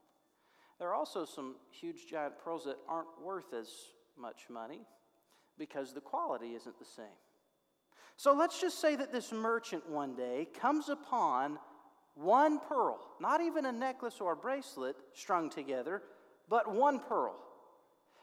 There 0.79 0.89
are 0.89 0.95
also 0.95 1.25
some 1.25 1.55
huge, 1.69 2.07
giant 2.07 2.39
pearls 2.43 2.65
that 2.65 2.77
aren't 2.87 3.21
worth 3.23 3.53
as 3.53 3.69
much 4.17 4.47
money 4.49 4.81
because 5.57 5.93
the 5.93 6.01
quality 6.01 6.55
isn't 6.55 6.79
the 6.79 6.85
same. 6.85 7.05
So 8.17 8.33
let's 8.33 8.59
just 8.59 8.79
say 8.79 8.95
that 8.95 9.11
this 9.11 9.31
merchant 9.31 9.89
one 9.89 10.15
day 10.15 10.47
comes 10.59 10.89
upon 10.89 11.59
one 12.15 12.59
pearl, 12.59 12.99
not 13.19 13.41
even 13.41 13.65
a 13.65 13.71
necklace 13.71 14.19
or 14.19 14.33
a 14.33 14.35
bracelet 14.35 14.95
strung 15.13 15.49
together, 15.49 16.01
but 16.49 16.73
one 16.73 16.99
pearl. 16.99 17.35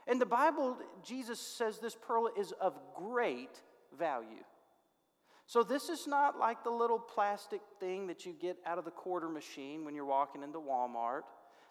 In 0.06 0.18
the 0.18 0.26
Bible, 0.26 0.76
Jesus 1.02 1.40
says 1.40 1.78
this 1.78 1.96
pearl 1.96 2.28
is 2.36 2.52
of 2.60 2.78
great 2.94 3.62
value. 3.98 4.44
So, 5.48 5.62
this 5.62 5.88
is 5.88 6.06
not 6.06 6.38
like 6.38 6.62
the 6.62 6.70
little 6.70 6.98
plastic 6.98 7.62
thing 7.80 8.06
that 8.08 8.26
you 8.26 8.34
get 8.38 8.58
out 8.66 8.76
of 8.76 8.84
the 8.84 8.90
quarter 8.90 9.30
machine 9.30 9.82
when 9.82 9.94
you're 9.94 10.04
walking 10.04 10.42
into 10.42 10.58
Walmart. 10.58 11.22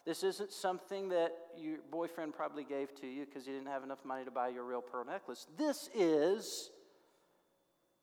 This 0.04 0.24
isn't 0.24 0.52
something 0.52 1.10
that 1.10 1.32
your 1.56 1.78
boyfriend 1.92 2.34
probably 2.34 2.64
gave 2.64 2.96
to 2.96 3.06
you 3.06 3.26
because 3.26 3.46
he 3.46 3.52
didn't 3.52 3.68
have 3.68 3.84
enough 3.84 4.04
money 4.04 4.26
to 4.26 4.32
buy 4.32 4.48
you 4.48 4.62
a 4.62 4.64
real 4.64 4.82
pearl 4.82 5.06
necklace. 5.06 5.46
This 5.60 5.92
is 5.94 6.72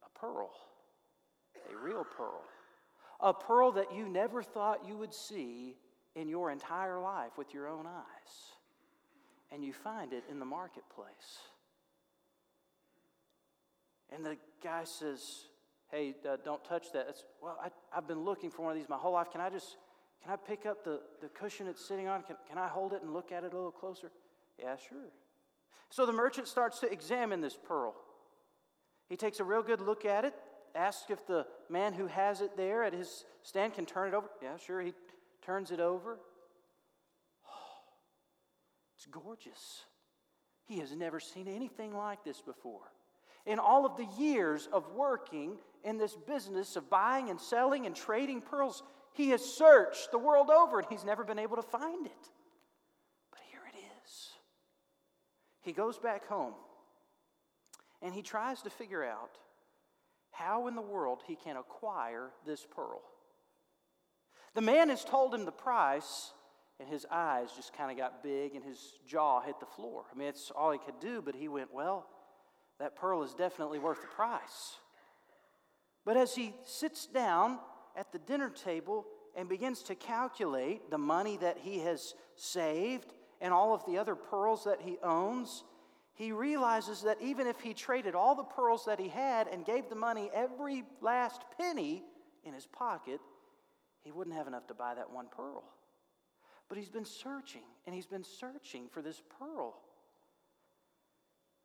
a 0.06 0.18
pearl, 0.18 0.52
a 1.72 1.84
real 1.84 2.04
pearl. 2.16 2.42
A 3.18 3.34
pearl 3.34 3.72
that 3.72 3.92
you 3.92 4.08
never 4.08 4.44
thought 4.44 4.86
you 4.86 4.96
would 4.96 5.12
see 5.12 5.74
in 6.14 6.28
your 6.28 6.52
entire 6.52 7.00
life 7.00 7.32
with 7.36 7.52
your 7.52 7.66
own 7.66 7.86
eyes. 7.86 8.52
And 9.50 9.64
you 9.64 9.72
find 9.72 10.12
it 10.12 10.22
in 10.30 10.38
the 10.38 10.44
marketplace. 10.44 11.08
And 14.14 14.24
the 14.24 14.36
guy 14.62 14.84
says, 14.84 15.46
Hey, 15.94 16.12
uh, 16.28 16.36
don't 16.44 16.64
touch 16.64 16.90
that. 16.92 17.06
It's, 17.08 17.22
well, 17.40 17.56
I, 17.62 17.68
I've 17.96 18.08
been 18.08 18.24
looking 18.24 18.50
for 18.50 18.62
one 18.62 18.72
of 18.72 18.78
these 18.78 18.88
my 18.88 18.96
whole 18.96 19.12
life. 19.12 19.30
Can 19.30 19.40
I 19.40 19.48
just 19.48 19.76
can 20.20 20.32
I 20.32 20.36
pick 20.36 20.66
up 20.66 20.82
the, 20.82 21.00
the 21.22 21.28
cushion 21.28 21.68
it's 21.68 21.86
sitting 21.86 22.08
on? 22.08 22.22
Can, 22.22 22.34
can 22.48 22.58
I 22.58 22.66
hold 22.66 22.94
it 22.94 23.02
and 23.02 23.12
look 23.12 23.30
at 23.30 23.44
it 23.44 23.52
a 23.52 23.56
little 23.56 23.70
closer? 23.70 24.10
Yeah, 24.58 24.74
sure. 24.88 25.12
So 25.90 26.04
the 26.04 26.12
merchant 26.12 26.48
starts 26.48 26.80
to 26.80 26.90
examine 26.90 27.40
this 27.40 27.56
pearl. 27.56 27.94
He 29.08 29.16
takes 29.16 29.38
a 29.38 29.44
real 29.44 29.62
good 29.62 29.80
look 29.80 30.04
at 30.04 30.24
it, 30.24 30.34
asks 30.74 31.10
if 31.10 31.24
the 31.28 31.46
man 31.70 31.92
who 31.92 32.08
has 32.08 32.40
it 32.40 32.56
there 32.56 32.82
at 32.82 32.92
his 32.92 33.24
stand 33.44 33.74
can 33.74 33.86
turn 33.86 34.08
it 34.08 34.14
over. 34.14 34.28
Yeah, 34.42 34.56
sure. 34.56 34.80
He 34.80 34.94
turns 35.46 35.70
it 35.70 35.78
over. 35.78 36.18
It's 38.96 39.06
gorgeous. 39.06 39.82
He 40.66 40.80
has 40.80 40.90
never 40.96 41.20
seen 41.20 41.46
anything 41.46 41.94
like 41.94 42.24
this 42.24 42.40
before. 42.40 42.90
In 43.46 43.60
all 43.60 43.86
of 43.86 43.96
the 43.96 44.08
years 44.18 44.68
of 44.72 44.90
working 44.96 45.58
in 45.84 45.98
this 45.98 46.16
business 46.26 46.76
of 46.76 46.88
buying 46.88 47.30
and 47.30 47.40
selling 47.40 47.86
and 47.86 47.94
trading 47.94 48.40
pearls, 48.40 48.82
he 49.12 49.30
has 49.30 49.44
searched 49.44 50.10
the 50.10 50.18
world 50.18 50.50
over 50.50 50.78
and 50.78 50.88
he's 50.88 51.04
never 51.04 51.24
been 51.24 51.38
able 51.38 51.56
to 51.56 51.62
find 51.62 52.06
it. 52.06 52.12
But 53.30 53.40
here 53.50 53.60
it 53.72 53.78
is. 53.78 54.30
He 55.60 55.72
goes 55.72 55.98
back 55.98 56.26
home 56.26 56.54
and 58.02 58.14
he 58.14 58.22
tries 58.22 58.62
to 58.62 58.70
figure 58.70 59.04
out 59.04 59.38
how 60.30 60.66
in 60.66 60.74
the 60.74 60.82
world 60.82 61.22
he 61.26 61.36
can 61.36 61.56
acquire 61.56 62.30
this 62.44 62.66
pearl. 62.68 63.02
The 64.54 64.60
man 64.60 64.88
has 64.88 65.04
told 65.04 65.34
him 65.34 65.44
the 65.44 65.52
price, 65.52 66.32
and 66.80 66.88
his 66.88 67.06
eyes 67.10 67.50
just 67.54 67.72
kind 67.72 67.90
of 67.90 67.96
got 67.96 68.22
big 68.22 68.54
and 68.54 68.64
his 68.64 68.98
jaw 69.06 69.40
hit 69.40 69.60
the 69.60 69.66
floor. 69.66 70.04
I 70.12 70.18
mean, 70.18 70.28
it's 70.28 70.50
all 70.50 70.72
he 70.72 70.78
could 70.78 71.00
do, 71.00 71.22
but 71.22 71.34
he 71.34 71.48
went, 71.48 71.72
Well, 71.72 72.06
that 72.80 72.96
pearl 72.96 73.22
is 73.22 73.34
definitely 73.34 73.78
worth 73.78 74.00
the 74.00 74.08
price. 74.08 74.76
But 76.04 76.16
as 76.16 76.34
he 76.34 76.54
sits 76.64 77.06
down 77.06 77.58
at 77.96 78.12
the 78.12 78.18
dinner 78.18 78.50
table 78.50 79.06
and 79.36 79.48
begins 79.48 79.82
to 79.84 79.94
calculate 79.94 80.90
the 80.90 80.98
money 80.98 81.38
that 81.38 81.58
he 81.58 81.80
has 81.80 82.14
saved 82.36 83.12
and 83.40 83.52
all 83.52 83.74
of 83.74 83.84
the 83.86 83.98
other 83.98 84.14
pearls 84.14 84.64
that 84.64 84.80
he 84.82 84.98
owns, 85.02 85.64
he 86.14 86.30
realizes 86.30 87.02
that 87.02 87.18
even 87.20 87.46
if 87.46 87.60
he 87.60 87.74
traded 87.74 88.14
all 88.14 88.34
the 88.34 88.44
pearls 88.44 88.84
that 88.84 89.00
he 89.00 89.08
had 89.08 89.48
and 89.48 89.64
gave 89.64 89.88
the 89.88 89.96
money 89.96 90.30
every 90.32 90.84
last 91.00 91.42
penny 91.58 92.04
in 92.44 92.54
his 92.54 92.66
pocket, 92.66 93.20
he 94.02 94.12
wouldn't 94.12 94.36
have 94.36 94.46
enough 94.46 94.66
to 94.68 94.74
buy 94.74 94.94
that 94.94 95.10
one 95.10 95.26
pearl. 95.34 95.64
But 96.68 96.78
he's 96.78 96.90
been 96.90 97.04
searching 97.04 97.64
and 97.86 97.94
he's 97.94 98.06
been 98.06 98.24
searching 98.24 98.88
for 98.90 99.02
this 99.02 99.20
pearl. 99.38 99.74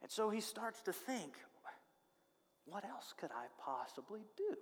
And 0.01 0.09
so 0.09 0.29
he 0.29 0.41
starts 0.41 0.81
to 0.83 0.93
think, 0.93 1.33
what 2.69 2.85
else 2.85 3.13
could 3.19 3.31
I 3.31 3.45
possibly 3.63 4.21
do? 4.37 4.55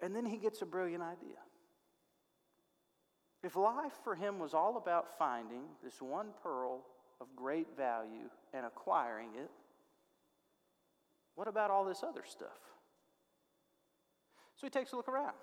And 0.00 0.14
then 0.14 0.26
he 0.26 0.36
gets 0.36 0.62
a 0.62 0.66
brilliant 0.66 1.02
idea. 1.02 1.38
If 3.42 3.56
life 3.56 3.92
for 4.02 4.14
him 4.14 4.38
was 4.38 4.54
all 4.54 4.76
about 4.76 5.18
finding 5.18 5.64
this 5.82 6.00
one 6.00 6.28
pearl 6.42 6.84
of 7.20 7.28
great 7.36 7.76
value 7.76 8.30
and 8.52 8.64
acquiring 8.64 9.30
it, 9.36 9.50
what 11.34 11.48
about 11.48 11.70
all 11.70 11.84
this 11.84 12.02
other 12.02 12.22
stuff? 12.26 12.48
So 14.56 14.66
he 14.66 14.70
takes 14.70 14.92
a 14.92 14.96
look 14.96 15.08
around. 15.08 15.34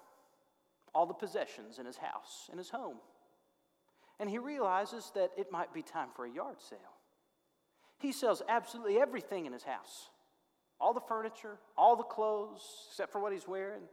All 0.94 1.06
the 1.06 1.14
possessions 1.14 1.80
in 1.80 1.86
his 1.86 1.98
house, 1.98 2.50
in 2.52 2.58
his 2.58 2.70
home. 2.70 2.98
And 4.20 4.30
he 4.30 4.38
realizes 4.38 5.12
that 5.16 5.32
it 5.38 5.52
might 5.52 5.74
be 5.74 5.82
time 5.82 6.10
for 6.16 6.26
a 6.26 6.32
yard 6.32 6.58
sale. 6.60 6.80
He 8.02 8.12
sells 8.12 8.42
absolutely 8.50 9.00
everything 9.00 9.46
in 9.46 9.54
his 9.54 9.64
house 9.64 10.10
all 10.80 10.94
the 10.94 11.02
furniture, 11.02 11.60
all 11.78 11.96
the 11.96 12.04
clothes, 12.04 12.62
except 12.90 13.12
for 13.12 13.22
what 13.22 13.32
he's 13.32 13.48
wearing. 13.48 13.84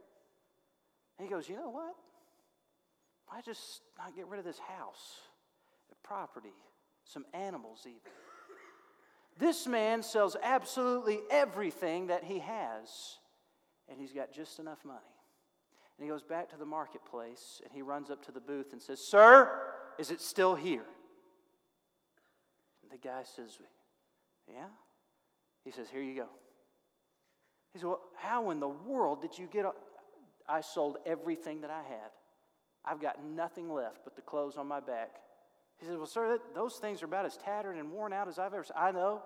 And 1.18 1.28
he 1.28 1.32
goes, 1.32 1.48
You 1.48 1.56
know 1.56 1.68
what? 1.68 1.94
Why 3.28 3.42
just 3.42 3.82
not 3.98 4.16
get 4.16 4.26
rid 4.26 4.38
of 4.38 4.46
this 4.46 4.58
house, 4.58 5.20
the 5.90 5.96
property, 6.02 6.54
some 7.04 7.26
animals, 7.34 7.80
even? 7.82 8.00
This 9.38 9.66
man 9.66 10.02
sells 10.02 10.34
absolutely 10.42 11.20
everything 11.30 12.06
that 12.06 12.24
he 12.24 12.38
has, 12.38 13.18
and 13.88 14.00
he's 14.00 14.12
got 14.12 14.32
just 14.32 14.58
enough 14.58 14.84
money. 14.84 14.98
And 15.98 16.04
he 16.04 16.10
goes 16.10 16.22
back 16.22 16.48
to 16.50 16.56
the 16.56 16.64
marketplace 16.64 17.60
and 17.64 17.72
he 17.72 17.82
runs 17.82 18.08
up 18.08 18.24
to 18.26 18.32
the 18.32 18.40
booth 18.40 18.72
and 18.72 18.80
says, 18.80 19.00
Sir, 19.00 19.50
is 19.98 20.10
it 20.10 20.20
still 20.20 20.54
here? 20.54 20.84
And 22.82 22.90
the 22.90 22.96
guy 22.96 23.22
says, 23.24 23.58
Yeah. 24.52 24.67
He 25.64 25.71
says, 25.71 25.88
Here 25.90 26.02
you 26.02 26.14
go. 26.14 26.26
He 27.73 27.78
said, 27.78 27.87
Well, 27.87 28.00
how 28.17 28.50
in 28.50 28.61
the 28.61 28.69
world 28.69 29.21
did 29.21 29.38
you 29.38 29.49
get? 29.50 29.64
A-? 29.64 29.73
I 30.49 30.61
sold 30.62 30.97
everything 31.05 31.61
that 31.61 31.71
I 31.71 31.83
had. 31.83 32.11
I've 32.85 33.00
got 33.00 33.23
nothing 33.25 33.71
left 33.71 33.99
but 34.05 34.17
the 34.17 34.23
clothes 34.23 34.57
on 34.57 34.67
my 34.67 34.81
back. 34.81 35.17
He 35.78 35.87
said, 35.87 35.97
Well, 35.97 36.07
sir, 36.07 36.38
those 36.55 36.76
things 36.76 37.02
are 37.02 37.07
about 37.07 37.26
as 37.26 37.37
tattered 37.37 37.76
and 37.76 37.93
worn 37.93 38.12
out 38.12 38.28
as 38.28 38.38
I've 38.38 38.55
ever 38.55 38.64
seen. 38.64 38.76
I 38.76 38.90
know, 38.90 39.23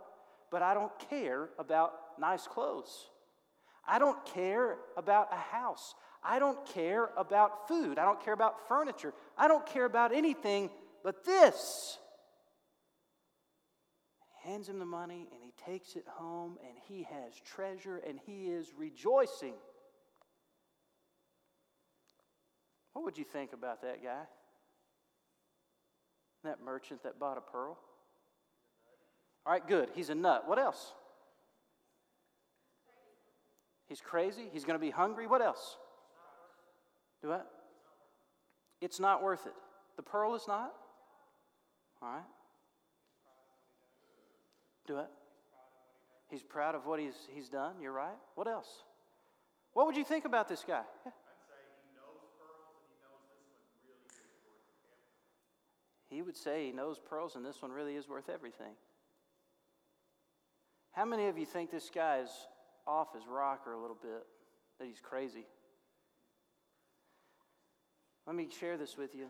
but 0.51 0.63
I 0.63 0.75
don't 0.75 0.93
care 1.11 1.51
about 1.59 1.93
nice 2.19 2.47
clothes. 2.47 3.09
I 3.87 3.99
don't 3.99 4.25
care 4.27 4.77
about 4.97 5.29
a 5.33 5.37
house. 5.37 5.95
I 6.23 6.39
don't 6.39 6.65
care 6.67 7.11
about 7.17 7.67
food. 7.67 7.99
I 7.99 8.05
don't 8.05 8.23
care 8.23 8.35
about 8.35 8.69
furniture. 8.69 9.13
I 9.37 9.49
don't 9.49 9.67
care 9.67 9.85
about 9.85 10.15
anything 10.15 10.71
but 11.03 11.25
this. 11.25 11.99
Hands 14.45 14.69
him 14.69 14.79
the 14.79 14.85
money 14.85 15.29
and 15.33 15.41
he 15.43 15.53
takes 15.65 15.95
it 15.95 16.05
home 16.07 16.59
and 16.67 16.73
he 16.89 17.05
has 17.05 17.33
treasure 17.45 18.03
and 18.07 18.19
he 18.27 18.47
is 18.47 18.73
rejoicing. 18.77 19.55
What 22.93 23.05
would 23.05 23.17
you 23.17 23.25
think 23.25 23.53
about 23.53 23.83
that 23.83 24.03
guy? 24.03 24.23
That 26.45 26.59
merchant 26.65 27.05
that 27.05 27.21
bought 27.21 27.39
a 27.39 27.41
pearl? 27.41 27.79
All 29.47 29.53
right, 29.53 29.67
good. 29.67 29.91
He's 29.95 30.11
a 30.11 30.15
nut. 30.15 30.45
What 30.47 30.59
else? 30.59 30.93
He's 33.89 34.01
crazy. 34.01 34.49
He's 34.53 34.65
going 34.65 34.79
to 34.79 34.85
be 34.85 34.91
hungry. 34.91 35.27
What 35.27 35.43
else? 35.43 35.77
Do 37.23 37.29
what? 37.29 37.49
It's 38.81 38.99
not 38.99 39.23
worth 39.23 39.47
it. 39.47 39.53
The 39.97 40.03
pearl 40.03 40.35
is 40.35 40.49
not? 40.49 40.73
All 42.03 42.13
right. 42.13 42.23
Do 44.87 44.99
it. 44.99 45.09
He's 46.29 46.43
proud 46.43 46.75
of 46.75 46.87
what 46.87 46.99
he's, 46.99 47.15
he's 47.35 47.49
done. 47.49 47.75
You're 47.81 47.93
right. 47.93 48.17
What 48.35 48.49
else? 48.49 48.69
What 49.75 49.87
would 49.87 49.97
you 49.97 50.05
think 50.05 50.25
about 50.25 50.49
this 50.49 50.65
guy? 50.67 50.83
Yeah. 51.05 51.13
He 56.13 56.21
would 56.21 56.37
say 56.37 56.67
he 56.67 56.73
knows 56.73 56.99
pearls 56.99 57.37
and 57.37 57.45
this 57.45 57.63
one 57.63 57.73
really 57.73 57.97
is 57.97 58.07
worth 58.07 58.29
everything. 58.29 58.75
How 60.93 61.07
many 61.07 61.29
of 61.29 61.39
you 61.39 61.47
think 61.47 61.71
this 61.71 61.91
guy 61.93 62.19
is 62.19 62.29
off 62.87 63.15
his 63.15 63.23
rocker 63.27 63.73
a 63.73 63.81
little 63.81 63.97
bit? 64.01 64.23
That 64.79 64.87
he's 64.87 65.01
crazy? 65.01 65.47
Let 68.27 68.37
me 68.37 68.49
share 68.61 68.77
this 68.77 68.99
with 68.99 69.15
you. 69.15 69.29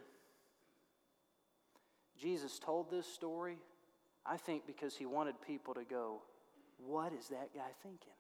Jesus 2.21 2.59
told 2.59 2.91
this 2.91 3.07
story, 3.07 3.59
I 4.25 4.37
think, 4.37 4.67
because 4.67 4.97
he 4.97 5.07
wanted 5.07 5.35
people 5.47 5.75
to 5.75 5.85
go, 5.85 6.23
What 6.79 7.13
is 7.13 7.29
that 7.29 7.55
guy 7.55 7.71
thinking? 7.83 8.13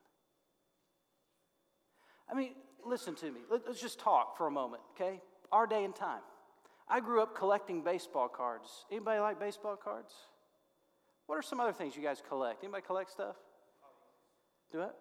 I 2.31 2.35
mean, 2.35 2.53
listen 2.85 3.15
to 3.17 3.31
me. 3.31 3.41
Let's 3.51 3.81
just 3.81 4.01
talk 4.01 4.37
for 4.37 4.47
a 4.47 4.51
moment, 4.51 4.83
okay? 4.95 5.21
Our 5.51 5.67
day 5.67 5.85
and 5.85 5.95
time. 5.95 6.23
I 6.89 7.01
grew 7.01 7.23
up 7.23 7.37
collecting 7.37 7.83
baseball 7.83 8.29
cards. 8.29 8.87
Anybody 8.91 9.21
like 9.21 9.39
baseball 9.39 9.77
cards? 9.77 10.13
What 11.27 11.37
are 11.37 11.43
some 11.43 11.61
other 11.61 11.73
things 11.73 11.97
you 11.97 12.03
guys 12.03 12.23
collect? 12.27 12.63
Anybody 12.63 12.83
collect 12.87 13.11
stuff? 13.11 13.37
Do 14.71 14.81
it? 14.83 14.93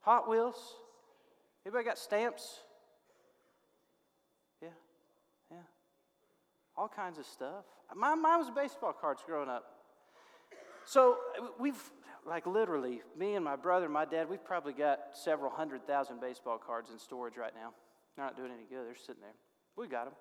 Hot 0.00 0.28
Wheels? 0.28 0.56
Anybody 1.66 1.84
got 1.84 1.98
stamps? 1.98 2.60
Yeah, 4.62 4.68
yeah. 5.50 5.58
All 6.76 6.88
kinds 6.88 7.18
of 7.18 7.26
stuff. 7.26 7.64
My, 7.94 8.14
mine 8.14 8.38
was 8.38 8.50
baseball 8.50 8.92
cards 8.92 9.22
growing 9.26 9.48
up. 9.48 9.64
So 10.84 11.18
uh, 11.40 11.46
we've, 11.58 11.80
like 12.26 12.46
literally, 12.46 13.02
me 13.18 13.34
and 13.34 13.44
my 13.44 13.56
brother 13.56 13.86
and 13.86 13.94
my 13.94 14.04
dad, 14.04 14.28
we've 14.28 14.44
probably 14.44 14.72
got 14.72 15.00
several 15.12 15.50
hundred 15.50 15.86
thousand 15.86 16.20
baseball 16.20 16.58
cards 16.58 16.90
in 16.90 16.98
storage 16.98 17.36
right 17.36 17.54
now. 17.54 17.70
They're 18.16 18.24
not 18.24 18.36
doing 18.36 18.50
any 18.52 18.64
good. 18.68 18.86
They're 18.86 18.94
sitting 18.94 19.22
there. 19.22 19.34
We 19.76 19.88
got 19.88 20.04
them. 20.04 20.14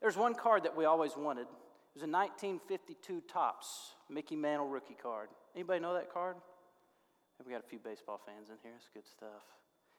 There's 0.00 0.16
one 0.16 0.34
card 0.34 0.64
that 0.64 0.76
we 0.76 0.84
always 0.84 1.16
wanted. 1.16 1.42
It 1.42 1.94
was 1.94 2.02
a 2.02 2.12
1952 2.12 3.22
Topps 3.32 3.94
Mickey 4.10 4.36
Mantle 4.36 4.68
rookie 4.68 4.96
card. 5.00 5.28
Anybody 5.54 5.80
know 5.80 5.94
that 5.94 6.12
card? 6.12 6.36
We 7.44 7.52
got 7.52 7.64
a 7.64 7.68
few 7.68 7.78
baseball 7.78 8.20
fans 8.24 8.48
in 8.48 8.56
here. 8.62 8.72
It's 8.76 8.88
good 8.92 9.06
stuff. 9.06 9.42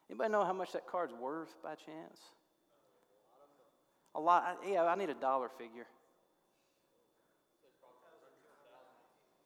Anybody 0.09 0.31
know 0.31 0.45
how 0.45 0.53
much 0.53 0.71
that 0.73 0.87
card's 0.87 1.13
worth 1.13 1.55
by 1.63 1.75
chance? 1.75 2.19
A 4.15 4.19
lot. 4.19 4.59
Yeah, 4.67 4.83
I 4.83 4.95
need 4.95 5.09
a 5.09 5.13
dollar 5.13 5.49
figure. 5.57 5.85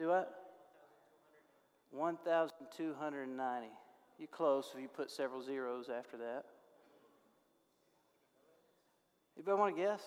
Do 0.02 0.08
what? 0.08 0.34
1,290. 1.92 3.68
You 4.18 4.28
close 4.28 4.72
if 4.74 4.82
you 4.82 4.88
put 4.88 5.12
several 5.12 5.44
zeros 5.44 5.90
after 5.96 6.18
that. 6.18 6.46
Anybody 9.38 9.60
want 9.60 9.76
to 9.76 9.82
guess? 9.84 10.02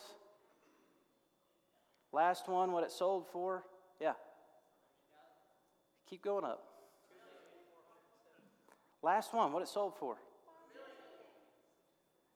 Last 2.12 2.48
one, 2.48 2.72
what 2.72 2.82
it 2.82 2.90
sold 2.90 3.26
for? 3.30 3.62
Yeah. 4.00 4.14
Keep 6.10 6.24
going 6.24 6.44
up. 6.44 6.64
Last 9.00 9.32
one, 9.32 9.52
what 9.52 9.62
it 9.62 9.68
sold 9.68 9.92
for? 10.00 10.16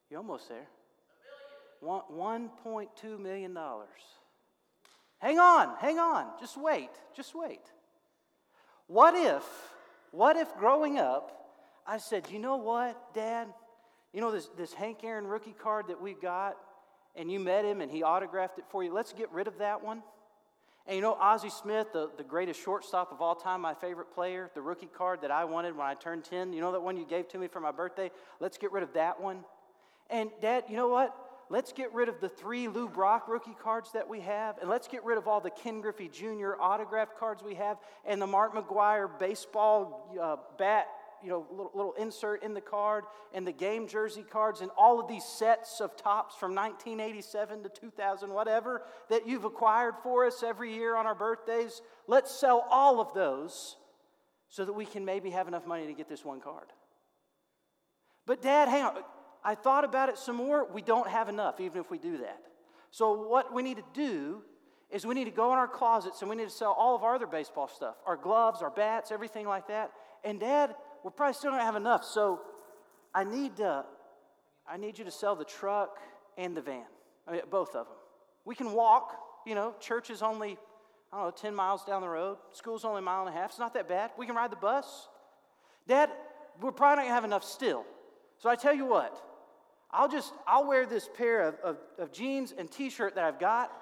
You're 0.09 0.21
almost 0.21 0.49
there. 0.49 0.68
One, 1.81 2.03
$1.2 2.12 3.18
million. 3.18 3.59
Hang 5.20 5.38
on, 5.38 5.74
hang 5.81 5.98
on. 5.98 6.26
Just 6.40 6.57
wait, 6.57 6.90
just 7.16 7.35
wait. 7.35 7.61
What 8.87 9.14
if, 9.14 9.44
what 10.12 10.37
if 10.37 10.54
growing 10.57 10.98
up, 10.98 11.33
I 11.87 11.98
said, 11.98 12.28
you 12.31 12.38
know 12.38 12.57
what, 12.57 13.14
Dad? 13.14 13.48
You 14.12 14.20
know 14.20 14.31
this, 14.31 14.48
this 14.57 14.72
Hank 14.72 15.04
Aaron 15.04 15.26
rookie 15.26 15.54
card 15.59 15.88
that 15.88 16.00
we 16.00 16.14
got? 16.14 16.57
and 17.18 17.31
you 17.31 17.40
met 17.40 17.64
him 17.64 17.81
and 17.81 17.90
he 17.90 18.02
autographed 18.02 18.59
it 18.59 18.64
for 18.70 18.83
you, 18.83 18.94
let's 18.94 19.12
get 19.12 19.31
rid 19.33 19.46
of 19.48 19.59
that 19.59 19.83
one. 19.83 20.02
And 20.87 20.96
you 20.96 21.02
know, 21.02 21.14
Ozzie 21.14 21.50
Smith, 21.50 21.88
the, 21.92 22.09
the 22.16 22.24
greatest 22.24 22.62
shortstop 22.62 23.12
of 23.12 23.20
all 23.20 23.35
time, 23.35 23.61
my 23.61 23.74
favorite 23.74 24.11
player, 24.14 24.50
the 24.54 24.62
rookie 24.62 24.88
card 24.96 25.20
that 25.20 25.31
I 25.31 25.44
wanted 25.44 25.76
when 25.76 25.87
I 25.87 25.94
turned 25.94 26.24
10, 26.24 26.54
you 26.54 26.62
know 26.62 26.72
that 26.72 26.81
one 26.81 26.96
you 26.96 27.04
gave 27.04 27.28
to 27.28 27.38
me 27.38 27.48
for 27.48 27.61
my 27.61 27.72
birthday? 27.72 28.11
Let's 28.40 28.57
get 28.57 28.72
rid 28.72 28.83
of 28.83 28.94
that 28.94 29.20
one. 29.20 29.44
And, 30.09 30.31
Dad, 30.40 30.64
you 30.70 30.76
know 30.76 30.88
what? 30.88 31.14
Let's 31.51 31.73
get 31.73 31.93
rid 31.95 32.09
of 32.09 32.21
the 32.21 32.29
three 32.29 32.69
Lou 32.69 32.89
Brock 32.89 33.27
rookie 33.27 33.57
cards 33.63 33.93
that 33.93 34.09
we 34.09 34.21
have, 34.21 34.59
and 34.59 34.69
let's 34.69 34.87
get 34.87 35.05
rid 35.05 35.17
of 35.17 35.27
all 35.27 35.41
the 35.41 35.51
Ken 35.51 35.81
Griffey 35.81 36.09
Jr. 36.09 36.53
autographed 36.61 37.17
cards 37.19 37.43
we 37.43 37.55
have, 37.55 37.79
and 38.05 38.21
the 38.21 38.27
Mark 38.27 38.55
McGwire 38.55 39.19
baseball 39.19 40.15
uh, 40.21 40.37
bat 40.59 40.89
you 41.23 41.31
know, 41.31 41.47
little, 41.51 41.73
little 41.75 41.93
insert 41.95 42.43
in 42.43 42.55
the 42.55 42.61
card 42.61 43.05
and 43.33 43.47
the 43.47 43.53
game 43.53 43.89
jersey 43.89 44.23
cards 44.23 44.61
and 44.61 44.71
all 44.77 45.01
of 45.01 45.09
these 45.09 45.25
sets 45.25 45.81
of 45.81 45.97
Topps 45.97 46.37
from 46.37 46.55
1987 46.55 47.65
to 47.65 47.69
2000, 47.69 48.33
whatever, 48.33 48.83
that 49.09 49.27
you've 49.27 49.45
acquired 49.45 49.95
for 50.03 50.27
us 50.27 50.43
every 50.43 50.75
year 50.75 50.97
on 50.97 51.07
our 51.07 51.15
birthdays. 51.15 51.83
Let's 52.07 52.31
sell 52.31 52.67
all 52.71 53.01
of 53.01 53.13
those 53.15 53.77
so 54.49 54.65
that 54.65 54.73
we 54.73 54.87
can 54.87 55.05
maybe 55.05 55.31
have 55.31 55.49
enough 55.49 55.67
money 55.67 55.87
to 55.87 55.93
get 55.93 56.09
this 56.09 56.25
one 56.25 56.41
card. 56.41 56.67
But, 58.27 58.43
Dad, 58.43 58.69
hang 58.69 58.85
on. 58.85 58.95
I 59.44 59.55
thought 59.55 59.85
about 59.85 60.09
it 60.09 60.18
some 60.18 60.37
more. 60.37 60.66
We 60.72 60.83
don't 60.83 61.09
have 61.09 61.29
enough, 61.29 61.61
even 61.61 61.81
if 61.81 61.90
we 61.90 61.98
do 61.98 62.18
that. 62.18 62.40
So, 62.90 63.29
what 63.29 63.53
we 63.53 63.62
need 63.62 63.77
to 63.77 63.85
do 63.94 64.42
is 64.90 65.05
we 65.05 65.14
need 65.14 65.27
to 65.27 65.31
go 65.31 65.53
in 65.53 65.59
our 65.59 65.68
closets 65.68 66.20
and 66.22 66.31
we 66.31 66.37
need 66.37 66.48
to 66.48 66.55
sell 66.55 66.72
all 66.72 66.96
of 66.96 67.03
our 67.03 67.14
other 67.14 67.27
baseball 67.27 67.68
stuff 67.68 67.96
our 68.07 68.16
gloves, 68.16 68.62
our 68.62 68.70
bats, 68.70 69.12
everything 69.12 69.46
like 69.46 69.68
that. 69.68 69.92
And, 70.24 70.40
Dad, 70.40 70.74
we're 71.05 71.11
probably 71.11 71.35
still 71.35 71.51
don't 71.51 71.61
have 71.61 71.77
enough. 71.77 72.05
So 72.05 72.40
I 73.14 73.24
need, 73.24 73.57
to, 73.57 73.85
I 74.68 74.77
need 74.77 74.98
you 74.98 75.05
to 75.05 75.11
sell 75.11 75.37
the 75.37 75.44
truck 75.44 75.98
and 76.37 76.57
the 76.57 76.62
van, 76.62 76.85
I 77.27 77.33
mean, 77.33 77.40
both 77.51 77.74
of 77.74 77.87
them. 77.87 77.96
We 78.44 78.55
can 78.55 78.72
walk, 78.72 79.16
you 79.46 79.55
know, 79.55 79.74
church 79.81 80.11
is 80.11 80.22
only, 80.22 80.57
I 81.12 81.16
don't 81.18 81.27
know, 81.27 81.31
10 81.31 81.55
miles 81.55 81.85
down 81.85 82.01
the 82.01 82.09
road. 82.09 82.38
School's 82.53 82.85
only 82.85 83.01
a 83.01 83.03
mile 83.03 83.27
and 83.27 83.35
a 83.35 83.38
half. 83.38 83.51
It's 83.51 83.59
not 83.59 83.74
that 83.74 83.88
bad. 83.88 84.11
We 84.16 84.27
can 84.27 84.35
ride 84.35 84.51
the 84.51 84.57
bus. 84.57 85.09
Dad, 85.87 86.11
we're 86.61 86.72
probably 86.72 86.96
not 86.96 87.03
going 87.03 87.09
to 87.09 87.14
have 87.14 87.24
enough 87.24 87.44
still. 87.44 87.85
So 88.38 88.48
I 88.48 88.57
tell 88.57 88.74
you 88.74 88.87
what, 88.87 89.20
I'll 89.90 90.09
just, 90.09 90.33
I'll 90.46 90.66
wear 90.66 90.87
this 90.87 91.09
pair 91.16 91.42
of, 91.42 91.55
of, 91.61 91.77
of 91.98 92.12
jeans 92.12 92.55
and 92.57 92.70
t-shirt 92.70 93.14
that 93.16 93.24
I've 93.24 93.40
got, 93.40 93.72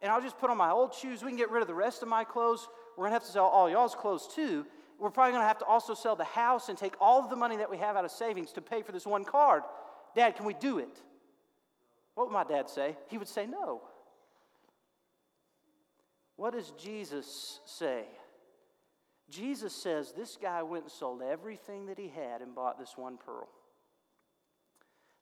and 0.00 0.10
I'll 0.10 0.20
just 0.20 0.38
put 0.38 0.50
on 0.50 0.56
my 0.56 0.70
old 0.70 0.94
shoes. 0.94 1.22
We 1.22 1.28
can 1.28 1.38
get 1.38 1.50
rid 1.50 1.62
of 1.62 1.68
the 1.68 1.74
rest 1.74 2.02
of 2.02 2.08
my 2.08 2.24
clothes. 2.24 2.66
We're 2.96 3.02
going 3.02 3.10
to 3.10 3.14
have 3.14 3.24
to 3.24 3.30
sell 3.30 3.46
all 3.46 3.70
y'all's 3.70 3.94
clothes 3.94 4.28
too. 4.34 4.66
We're 4.98 5.10
probably 5.10 5.32
going 5.32 5.42
to 5.42 5.48
have 5.48 5.58
to 5.58 5.64
also 5.64 5.94
sell 5.94 6.16
the 6.16 6.24
house 6.24 6.68
and 6.68 6.76
take 6.76 6.94
all 7.00 7.22
of 7.22 7.30
the 7.30 7.36
money 7.36 7.56
that 7.56 7.70
we 7.70 7.78
have 7.78 7.96
out 7.96 8.04
of 8.04 8.10
savings 8.10 8.52
to 8.52 8.60
pay 8.60 8.82
for 8.82 8.92
this 8.92 9.06
one 9.06 9.24
card. 9.24 9.62
Dad, 10.14 10.36
can 10.36 10.46
we 10.46 10.54
do 10.54 10.78
it? 10.78 11.00
What 12.14 12.26
would 12.26 12.32
my 12.32 12.44
dad 12.44 12.68
say? 12.68 12.96
He 13.08 13.18
would 13.18 13.28
say 13.28 13.46
no. 13.46 13.82
What 16.36 16.52
does 16.52 16.72
Jesus 16.72 17.60
say? 17.66 18.04
Jesus 19.30 19.72
says 19.72 20.12
this 20.12 20.36
guy 20.40 20.62
went 20.62 20.84
and 20.84 20.92
sold 20.92 21.22
everything 21.22 21.86
that 21.86 21.98
he 21.98 22.08
had 22.08 22.42
and 22.42 22.54
bought 22.54 22.78
this 22.78 22.96
one 22.96 23.16
pearl. 23.16 23.48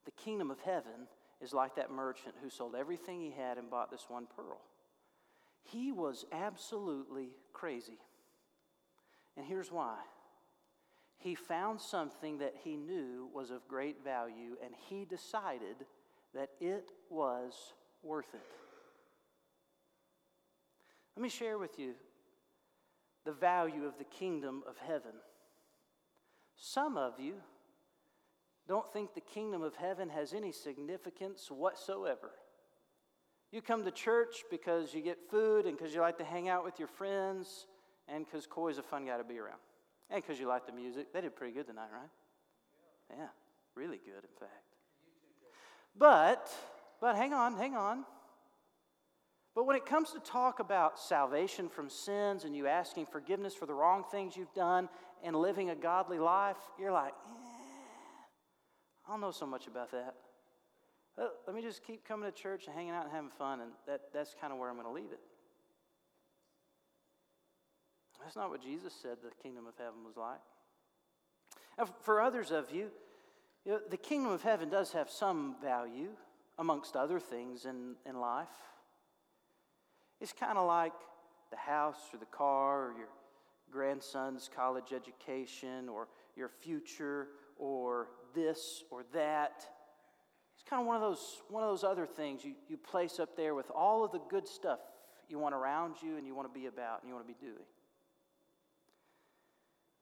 The 0.05 0.11
kingdom 0.13 0.51
of 0.51 0.61
heaven 0.61 1.07
is 1.41 1.53
like 1.53 1.77
that 1.77 1.91
merchant 1.91 2.35
who 2.43 2.51
sold 2.51 2.75
everything 2.75 3.21
he 3.21 3.31
had 3.31 3.59
and 3.59 3.71
bought 3.71 3.91
this 3.91 4.07
one 4.09 4.27
pearl. 4.35 4.61
He 5.63 5.93
was 5.93 6.25
absolutely 6.33 7.31
crazy. 7.53 7.99
And 9.37 9.47
here's 9.47 9.71
why 9.71 9.97
he 11.21 11.35
found 11.35 11.81
something 11.81 12.39
that 12.39 12.55
he 12.65 12.77
knew 12.77 13.29
was 13.35 13.51
of 13.51 13.69
great 13.69 14.03
value, 14.03 14.57
and 14.65 14.75
he 14.89 15.05
decided 15.05 15.77
that 16.35 16.49
it 16.61 16.89
was 17.11 17.75
worth 18.03 18.33
it. 18.33 18.41
Let 21.15 21.23
me 21.23 21.29
share 21.29 21.59
with 21.59 21.79
you 21.79 21.93
the 23.27 23.33
value 23.33 23.85
of 23.85 23.99
the 23.99 24.05
kingdom 24.05 24.63
of 24.67 24.79
heaven. 24.79 25.13
Some 26.57 26.97
of 26.97 27.21
you 27.21 27.35
don't 28.71 28.91
think 28.93 29.15
the 29.15 29.21
kingdom 29.21 29.63
of 29.63 29.75
heaven 29.75 30.09
has 30.11 30.33
any 30.33 30.53
significance 30.53 31.51
whatsoever. 31.51 32.31
You 33.51 33.61
come 33.61 33.85
to 33.85 33.91
church 33.91 34.45
because 34.49 34.95
you 34.95 35.03
get 35.03 35.19
food 35.29 35.67
and 35.67 35.77
because 35.77 35.93
you 35.93 36.01
like 36.01 36.19
to 36.19 36.25
hang 36.25 36.49
out 36.49 36.65
with 36.65 36.79
your 36.79 36.87
friends 36.87 37.67
and 38.07 38.25
because 38.25 38.47
Coy's 38.47 38.79
a 38.79 38.83
fun 38.83 39.07
guy 39.07 39.19
to 39.19 39.25
be 39.25 39.41
around 39.41 39.59
and 40.09 40.23
because 40.23 40.39
you 40.39 40.47
like 40.47 40.67
the 40.67 40.73
music. 40.73 41.13
They 41.13 41.21
did 41.21 41.35
pretty 41.35 41.53
good 41.53 41.67
tonight, 41.67 41.89
right? 41.93 43.19
Yeah, 43.19 43.27
really 43.75 43.99
good, 43.99 44.23
in 44.23 44.39
fact. 44.39 44.77
But, 45.99 46.49
but 47.01 47.17
hang 47.17 47.33
on, 47.33 47.57
hang 47.57 47.75
on. 47.75 48.05
But 49.57 49.67
when 49.67 49.75
it 49.75 49.85
comes 49.85 50.13
to 50.13 50.21
talk 50.21 50.61
about 50.61 51.01
salvation 51.01 51.69
from 51.69 51.91
sins 51.91 52.45
and 52.45 52.55
you 52.55 52.69
asking 52.69 53.07
forgiveness 53.07 53.53
for 53.53 53.67
the 53.67 53.75
wrong 53.75 54.05
things 54.13 54.37
you've 54.37 54.55
done 54.55 54.89
and 55.25 55.35
living 55.35 55.71
a 55.71 55.75
godly 55.75 56.21
life, 56.21 56.57
you're 56.79 56.93
like, 56.93 57.15
eh, 57.27 57.50
I 59.11 59.15
don't 59.15 59.23
know 59.23 59.33
so 59.33 59.47
much 59.47 59.67
about 59.67 59.91
that. 59.91 60.15
Uh, 61.19 61.27
let 61.45 61.57
me 61.57 61.63
just 61.63 61.85
keep 61.85 62.07
coming 62.07 62.31
to 62.31 62.37
church 62.37 62.67
and 62.69 62.77
hanging 62.77 62.93
out 62.93 63.03
and 63.03 63.13
having 63.13 63.31
fun, 63.31 63.61
and 63.61 63.73
that, 63.89 64.03
that's 64.15 64.37
kind 64.41 64.53
of 64.53 64.59
where 64.61 64.69
I'm 64.69 64.77
going 64.77 64.87
to 64.87 64.93
leave 64.93 65.11
it. 65.11 65.19
That's 68.23 68.37
not 68.37 68.51
what 68.51 68.63
Jesus 68.63 68.93
said 69.03 69.17
the 69.21 69.31
kingdom 69.43 69.67
of 69.67 69.75
heaven 69.77 70.05
was 70.07 70.17
like. 70.17 70.39
For 72.03 72.21
others 72.21 72.53
of 72.53 72.71
you, 72.71 72.93
you 73.65 73.73
know, 73.73 73.81
the 73.91 73.97
kingdom 73.97 74.31
of 74.31 74.45
heaven 74.45 74.69
does 74.69 74.93
have 74.93 75.11
some 75.11 75.57
value 75.61 76.11
amongst 76.57 76.95
other 76.95 77.19
things 77.19 77.65
in, 77.65 77.97
in 78.07 78.21
life. 78.21 78.47
It's 80.21 80.33
kind 80.33 80.57
of 80.57 80.69
like 80.69 80.93
the 81.51 81.57
house 81.57 81.99
or 82.13 82.21
the 82.21 82.27
car 82.27 82.91
or 82.91 82.95
your 82.97 83.09
grandson's 83.73 84.49
college 84.55 84.93
education 84.95 85.89
or 85.89 86.07
your 86.37 86.49
future 86.49 87.27
or 87.61 88.09
this 88.35 88.83
or 88.91 89.05
that. 89.13 89.65
It's 90.55 90.69
kind 90.69 90.81
of 90.81 90.87
one 90.87 90.97
of 90.97 91.03
those, 91.03 91.43
one 91.49 91.63
of 91.63 91.69
those 91.69 91.85
other 91.85 92.07
things 92.07 92.45
you, 92.45 92.55
you 92.69 92.77
place 92.77 93.21
up 93.21 93.37
there 93.37 93.55
with 93.55 93.71
all 93.71 94.05
of 94.05 94.13
the 94.13 94.21
good 94.31 94.49
stuff 94.49 94.81
you 95.29 95.39
want 95.39 95.55
around 95.55 95.97
you 96.03 96.17
and 96.17 96.27
you 96.27 96.35
want 96.35 96.53
to 96.53 96.59
be 96.59 96.67
about 96.67 97.03
and 97.03 97.09
you 97.09 97.15
want 97.15 97.27
to 97.27 97.33
be 97.33 97.39
doing. 97.41 97.67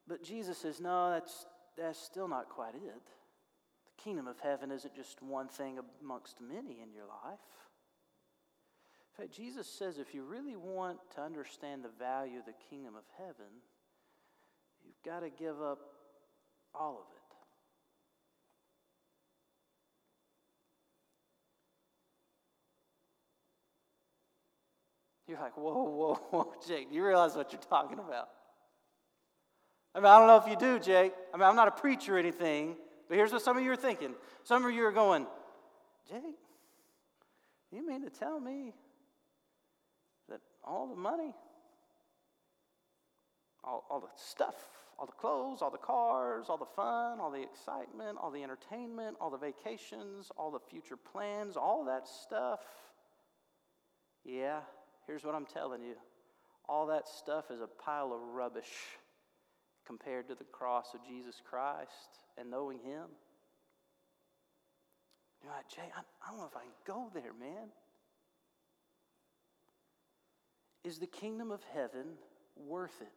But 0.07 0.23
Jesus 0.23 0.57
says, 0.57 0.81
no, 0.81 1.11
that's, 1.11 1.45
that's 1.77 1.99
still 1.99 2.29
not 2.29 2.49
quite 2.49 2.75
it. 2.75 2.81
The 2.83 4.03
kingdom 4.03 4.27
of 4.27 4.39
heaven 4.41 4.71
isn't 4.71 4.95
just 4.95 5.23
one 5.23 5.49
thing 5.49 5.79
amongst 6.03 6.41
many 6.41 6.81
in 6.81 6.93
your 6.95 7.05
life. 7.07 7.39
In 9.19 9.25
fact, 9.25 9.37
Jesus 9.37 9.67
says 9.67 9.99
if 9.99 10.15
you 10.15 10.23
really 10.23 10.57
want 10.57 10.99
to 11.17 11.21
understand 11.21 11.85
the 11.85 11.91
value 11.99 12.39
of 12.39 12.47
the 12.47 12.55
kingdom 12.71 12.95
of 12.95 13.03
heaven, 13.19 13.53
you've 14.85 15.03
got 15.05 15.21
to 15.21 15.31
give 15.31 15.61
up 15.61 15.81
all 16.75 16.93
of 16.93 17.15
it. 17.15 17.18
You're 25.29 25.39
like, 25.39 25.57
whoa, 25.59 25.85
whoa, 25.85 26.15
whoa, 26.31 26.53
Jake, 26.67 26.89
do 26.89 26.97
you 26.97 27.05
realize 27.05 27.37
what 27.37 27.53
you're 27.53 27.61
talking 27.61 27.99
about? 27.99 28.31
I 29.95 29.99
mean, 29.99 30.07
I 30.07 30.19
don't 30.19 30.27
know 30.27 30.37
if 30.37 30.49
you 30.49 30.57
do, 30.57 30.79
Jake. 30.79 31.13
I 31.35 31.37
mean, 31.37 31.47
I'm 31.47 31.57
not 31.57 31.69
a 31.69 31.73
preacher 31.73 32.17
or 32.17 32.19
anything, 32.19 32.77
but 33.09 33.17
here's 33.17 33.33
what 33.33 33.43
some 33.43 33.57
of 33.57 33.63
you 33.63 33.71
are 33.71 33.77
thinking. 33.77 34.15
Some 34.45 34.65
of 34.65 34.73
you 34.73 34.85
are 34.85 34.93
going, 34.93 35.27
Jake, 36.09 36.39
you 37.71 37.87
mean 37.87 38.03
to 38.03 38.11
tell 38.11 38.41
me 38.41 38.73
that 40.31 40.41
all 40.65 40.87
the 40.87 40.97
money, 40.97 41.35
all, 43.63 43.85
all 43.91 44.01
the 44.01 44.09
stuff, 44.17 44.55
all 44.99 45.07
the 45.07 45.13
clothes, 45.13 45.61
all 45.61 45.71
the 45.71 45.77
cars, 45.77 46.47
all 46.49 46.57
the 46.57 46.65
fun, 46.65 47.21
all 47.21 47.31
the 47.31 47.43
excitement, 47.43 48.19
all 48.21 48.31
the 48.31 48.43
entertainment, 48.43 49.17
all 49.21 49.31
the 49.31 49.39
vacations, 49.39 50.31
all 50.39 50.51
the 50.51 50.61
future 50.71 50.97
plans, 50.97 51.57
all 51.57 51.85
that 51.85 52.09
stuff. 52.09 52.61
Yeah, 54.25 54.61
here's 55.09 55.25
what 55.25 55.35
I'm 55.35 55.47
telling 55.47 55.83
you 55.83 55.97
all 56.69 56.87
that 56.87 57.09
stuff 57.09 57.51
is 57.51 57.61
a 57.61 57.67
pile 57.67 58.13
of 58.13 58.21
rubbish 58.35 58.71
compared 59.87 60.29
to 60.29 60.35
the 60.35 60.45
cross 60.45 60.93
of 60.95 61.01
Jesus 61.09 61.41
Christ 61.49 62.21
and 62.37 62.51
knowing 62.51 62.79
Him. 62.79 63.07
You're 65.43 65.53
like, 65.53 65.69
Jay, 65.69 65.91
I, 65.97 66.01
I 66.01 66.31
don't 66.31 66.39
know 66.39 66.47
if 66.47 66.57
I 66.57 66.61
can 66.61 66.71
go 66.87 67.11
there, 67.15 67.33
man. 67.41 67.69
Is 70.85 70.99
the 70.99 71.07
kingdom 71.07 71.51
of 71.51 71.61
heaven 71.73 72.19
worth 72.57 73.01
it? 73.01 73.09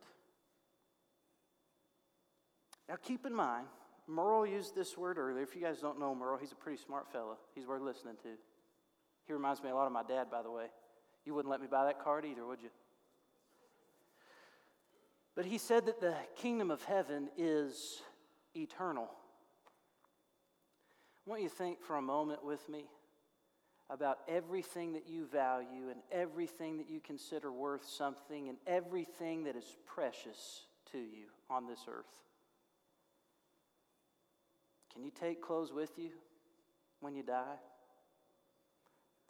Now, 2.88 2.96
keep 3.02 3.26
in 3.26 3.34
mind, 3.34 3.68
Merle 4.08 4.46
used 4.46 4.76
this 4.76 4.98
word 4.98 5.18
earlier. 5.18 5.44
If 5.44 5.56
you 5.56 5.62
guys 5.62 5.80
don't 5.80 6.00
know 6.00 6.16
Merle, 6.16 6.38
he's 6.38 6.52
a 6.52 6.56
pretty 6.56 6.82
smart 6.82 7.12
fella. 7.12 7.36
He's 7.54 7.66
worth 7.66 7.82
listening 7.82 8.16
to. 8.24 8.30
He 9.28 9.34
reminds 9.34 9.62
me 9.62 9.70
a 9.70 9.76
lot 9.76 9.88
of 9.88 9.94
my 9.94 10.04
dad, 10.04 10.32
by 10.32 10.42
the 10.42 10.52
way. 10.52 10.66
You 11.26 11.34
wouldn't 11.34 11.52
let 11.52 11.62
me 11.62 11.68
buy 11.70 11.86
that 11.86 12.04
card 12.04 12.26
either, 12.26 12.46
would 12.46 12.62
you? 12.62 12.70
But 15.36 15.46
he 15.46 15.58
said 15.58 15.86
that 15.86 16.02
the 16.02 16.16
kingdom 16.36 16.72
of 16.72 16.84
heaven 16.84 17.30
is 17.38 18.02
eternal. 18.56 19.10
I 21.26 21.30
want 21.30 21.42
you 21.44 21.50
to 21.50 21.56
think 21.56 21.82
for 21.82 21.96
a 21.96 22.02
moment 22.02 22.44
with 22.44 22.68
me 22.68 22.86
about 23.90 24.20
everything 24.28 24.94
that 24.94 25.08
you 25.08 25.26
value 25.26 25.90
and 25.90 26.02
everything 26.12 26.78
that 26.78 26.90
you 26.90 27.00
consider 27.00 27.52
worth 27.52 27.86
something 27.86 28.50
and 28.50 28.58
everything 28.66 29.44
that 29.44 29.56
is 29.56 29.76
precious 29.86 30.64
to 30.92 30.98
you 30.98 31.28
on 31.50 31.68
this 31.68 31.82
earth. 31.88 32.06
Can 34.94 35.04
you 35.04 35.12
take 35.12 35.42
clothes 35.42 35.72
with 35.72 35.92
you 35.98 36.10
when 37.00 37.16
you 37.16 37.24
die? 37.24 37.56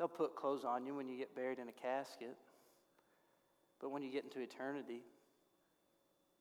They'll 0.02 0.08
put 0.08 0.36
clothes 0.36 0.66
on 0.66 0.84
you 0.84 0.96
when 0.96 1.08
you 1.08 1.16
get 1.16 1.36
buried 1.36 1.60
in 1.60 1.70
a 1.70 1.72
casket. 1.72 2.36
But 3.80 3.92
when 3.92 4.02
you 4.02 4.12
get 4.12 4.24
into 4.24 4.40
eternity, 4.40 5.04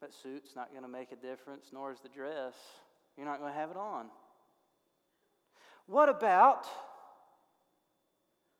that 0.00 0.14
suit's 0.14 0.56
not 0.56 0.70
going 0.70 0.82
to 0.82 0.88
make 0.88 1.12
a 1.12 1.16
difference, 1.16 1.66
nor 1.70 1.92
is 1.92 1.98
the 2.00 2.08
dress. 2.08 2.54
You're 3.18 3.26
not 3.26 3.38
going 3.38 3.52
to 3.52 3.58
have 3.58 3.70
it 3.70 3.76
on. 3.76 4.06
What 5.84 6.08
about 6.08 6.64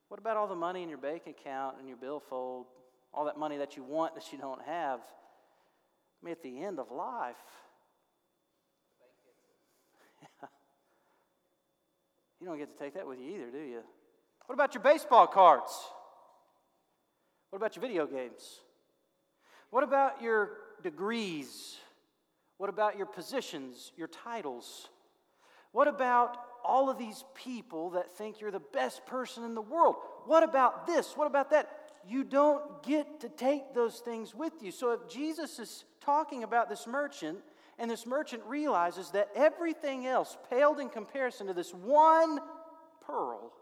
what 0.08 0.20
about 0.20 0.36
all 0.36 0.48
the 0.48 0.54
money 0.54 0.82
in 0.82 0.90
your 0.90 0.98
bank 0.98 1.22
account 1.26 1.76
and 1.78 1.88
your 1.88 1.96
billfold, 1.96 2.66
all 3.14 3.24
that 3.24 3.38
money 3.38 3.56
that 3.56 3.78
you 3.78 3.82
want 3.82 4.14
that 4.16 4.30
you 4.30 4.36
don't 4.38 4.60
have? 4.66 5.00
I 5.00 6.26
mean, 6.26 6.32
at 6.32 6.42
the 6.42 6.62
end 6.62 6.78
of 6.78 6.90
life, 6.90 7.36
you 12.38 12.46
don't 12.46 12.58
get 12.58 12.76
to 12.76 12.84
take 12.84 12.92
that 12.96 13.06
with 13.06 13.18
you 13.18 13.30
either, 13.36 13.50
do 13.50 13.62
you? 13.62 13.80
What 14.50 14.54
about 14.54 14.74
your 14.74 14.82
baseball 14.82 15.28
cards? 15.28 15.70
What 17.50 17.58
about 17.58 17.76
your 17.76 17.82
video 17.82 18.04
games? 18.04 18.58
What 19.70 19.84
about 19.84 20.20
your 20.20 20.50
degrees? 20.82 21.76
What 22.58 22.68
about 22.68 22.96
your 22.96 23.06
positions, 23.06 23.92
your 23.96 24.08
titles? 24.08 24.88
What 25.70 25.86
about 25.86 26.36
all 26.64 26.90
of 26.90 26.98
these 26.98 27.24
people 27.36 27.90
that 27.90 28.10
think 28.10 28.40
you're 28.40 28.50
the 28.50 28.58
best 28.58 29.06
person 29.06 29.44
in 29.44 29.54
the 29.54 29.62
world? 29.62 29.94
What 30.26 30.42
about 30.42 30.84
this? 30.84 31.16
What 31.16 31.28
about 31.28 31.50
that? 31.50 31.70
You 32.04 32.24
don't 32.24 32.82
get 32.82 33.20
to 33.20 33.28
take 33.28 33.72
those 33.72 34.00
things 34.00 34.34
with 34.34 34.54
you. 34.60 34.72
So 34.72 34.90
if 34.90 35.08
Jesus 35.08 35.60
is 35.60 35.84
talking 36.00 36.42
about 36.42 36.68
this 36.68 36.88
merchant, 36.88 37.38
and 37.78 37.88
this 37.88 38.04
merchant 38.04 38.42
realizes 38.48 39.12
that 39.12 39.28
everything 39.36 40.08
else 40.08 40.36
paled 40.50 40.80
in 40.80 40.88
comparison 40.88 41.46
to 41.46 41.54
this 41.54 41.72
one 41.72 42.40
pearl, 43.06 43.52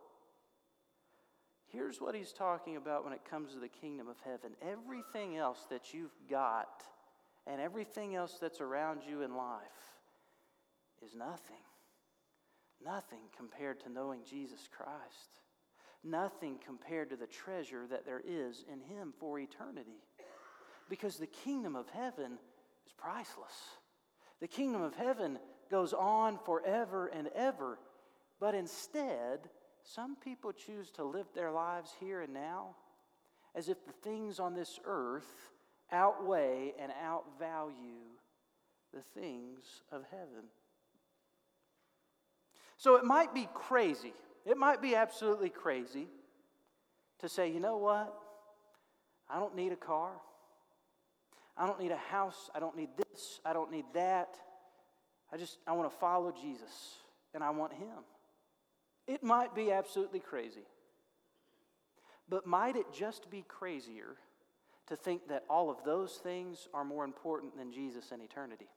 here's 1.72 2.00
what 2.00 2.14
he's 2.14 2.32
talking 2.32 2.76
about 2.76 3.04
when 3.04 3.12
it 3.12 3.24
comes 3.28 3.52
to 3.52 3.60
the 3.60 3.68
kingdom 3.68 4.08
of 4.08 4.16
heaven. 4.24 4.52
Everything 4.62 5.36
else 5.36 5.66
that 5.70 5.92
you've 5.94 6.14
got 6.28 6.82
and 7.46 7.60
everything 7.60 8.14
else 8.14 8.36
that's 8.40 8.60
around 8.60 9.00
you 9.08 9.22
in 9.22 9.34
life 9.34 9.62
is 11.04 11.14
nothing. 11.14 11.56
Nothing 12.84 13.20
compared 13.36 13.80
to 13.80 13.90
knowing 13.90 14.20
Jesus 14.28 14.68
Christ. 14.70 15.40
Nothing 16.04 16.58
compared 16.64 17.10
to 17.10 17.16
the 17.16 17.26
treasure 17.26 17.86
that 17.90 18.04
there 18.04 18.22
is 18.24 18.64
in 18.72 18.80
Him 18.80 19.12
for 19.18 19.38
eternity. 19.38 20.02
Because 20.88 21.16
the 21.16 21.26
kingdom 21.26 21.74
of 21.74 21.88
heaven 21.88 22.38
is 22.86 22.92
priceless. 22.96 23.52
The 24.40 24.48
kingdom 24.48 24.82
of 24.82 24.94
heaven 24.94 25.38
goes 25.70 25.92
on 25.92 26.38
forever 26.44 27.08
and 27.08 27.28
ever. 27.34 27.78
But 28.40 28.54
instead, 28.54 29.50
some 29.94 30.16
people 30.16 30.52
choose 30.52 30.90
to 30.90 31.04
live 31.04 31.26
their 31.34 31.50
lives 31.50 31.92
here 31.98 32.20
and 32.20 32.34
now 32.34 32.74
as 33.54 33.68
if 33.68 33.84
the 33.86 33.92
things 33.92 34.38
on 34.38 34.54
this 34.54 34.78
earth 34.84 35.50
outweigh 35.90 36.74
and 36.78 36.92
outvalue 37.04 38.12
the 38.92 39.00
things 39.00 39.82
of 39.90 40.02
heaven. 40.10 40.44
So 42.76 42.96
it 42.96 43.04
might 43.04 43.34
be 43.34 43.48
crazy, 43.54 44.12
it 44.44 44.58
might 44.58 44.82
be 44.82 44.94
absolutely 44.94 45.48
crazy 45.48 46.06
to 47.20 47.28
say, 47.28 47.50
you 47.50 47.58
know 47.58 47.78
what? 47.78 48.14
I 49.28 49.38
don't 49.38 49.56
need 49.56 49.72
a 49.72 49.76
car. 49.76 50.12
I 51.56 51.66
don't 51.66 51.80
need 51.80 51.90
a 51.90 51.96
house. 51.96 52.50
I 52.54 52.60
don't 52.60 52.76
need 52.76 52.90
this. 52.96 53.40
I 53.44 53.52
don't 53.52 53.70
need 53.70 53.84
that. 53.94 54.36
I 55.32 55.36
just, 55.36 55.58
I 55.66 55.72
want 55.72 55.90
to 55.90 55.98
follow 55.98 56.30
Jesus 56.30 56.94
and 57.34 57.42
I 57.42 57.50
want 57.50 57.72
Him. 57.72 58.04
It 59.08 59.24
might 59.24 59.54
be 59.54 59.72
absolutely 59.72 60.20
crazy. 60.20 60.66
But 62.28 62.46
might 62.46 62.76
it 62.76 62.92
just 62.92 63.30
be 63.30 63.42
crazier 63.48 64.16
to 64.86 64.96
think 64.96 65.28
that 65.28 65.44
all 65.48 65.70
of 65.70 65.82
those 65.84 66.12
things 66.12 66.68
are 66.74 66.84
more 66.84 67.04
important 67.04 67.56
than 67.56 67.72
Jesus 67.72 68.12
and 68.12 68.22
eternity? 68.22 68.68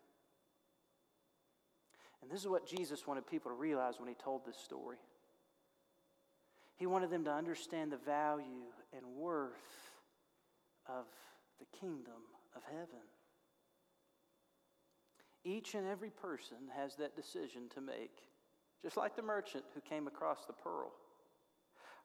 And 2.22 2.32
this 2.32 2.40
is 2.40 2.48
what 2.48 2.66
Jesus 2.66 3.06
wanted 3.06 3.28
people 3.28 3.52
to 3.52 3.58
realize 3.58 4.00
when 4.00 4.08
he 4.08 4.16
told 4.16 4.46
this 4.46 4.58
story. 4.58 4.98
He 6.78 6.86
wanted 6.86 7.10
them 7.10 7.26
to 7.26 7.32
understand 7.32 7.92
the 7.92 7.98
value 7.98 8.72
and 8.96 9.06
worth 9.18 9.52
of 10.88 11.06
the 11.60 11.66
kingdom 11.78 12.24
of 12.56 12.64
heaven. 12.64 13.06
Each 15.44 15.74
and 15.76 15.88
every 15.88 16.10
person 16.10 16.58
has 16.76 16.96
that 16.96 17.16
decision 17.16 17.64
to 17.74 17.82
make, 17.82 18.18
just 18.82 18.98
like 18.98 19.16
the 19.16 19.22
merchant 19.22 19.64
who 19.74 19.82
came 19.82 20.08
across 20.08 20.46
the 20.46 20.54
pearl. 20.54 20.92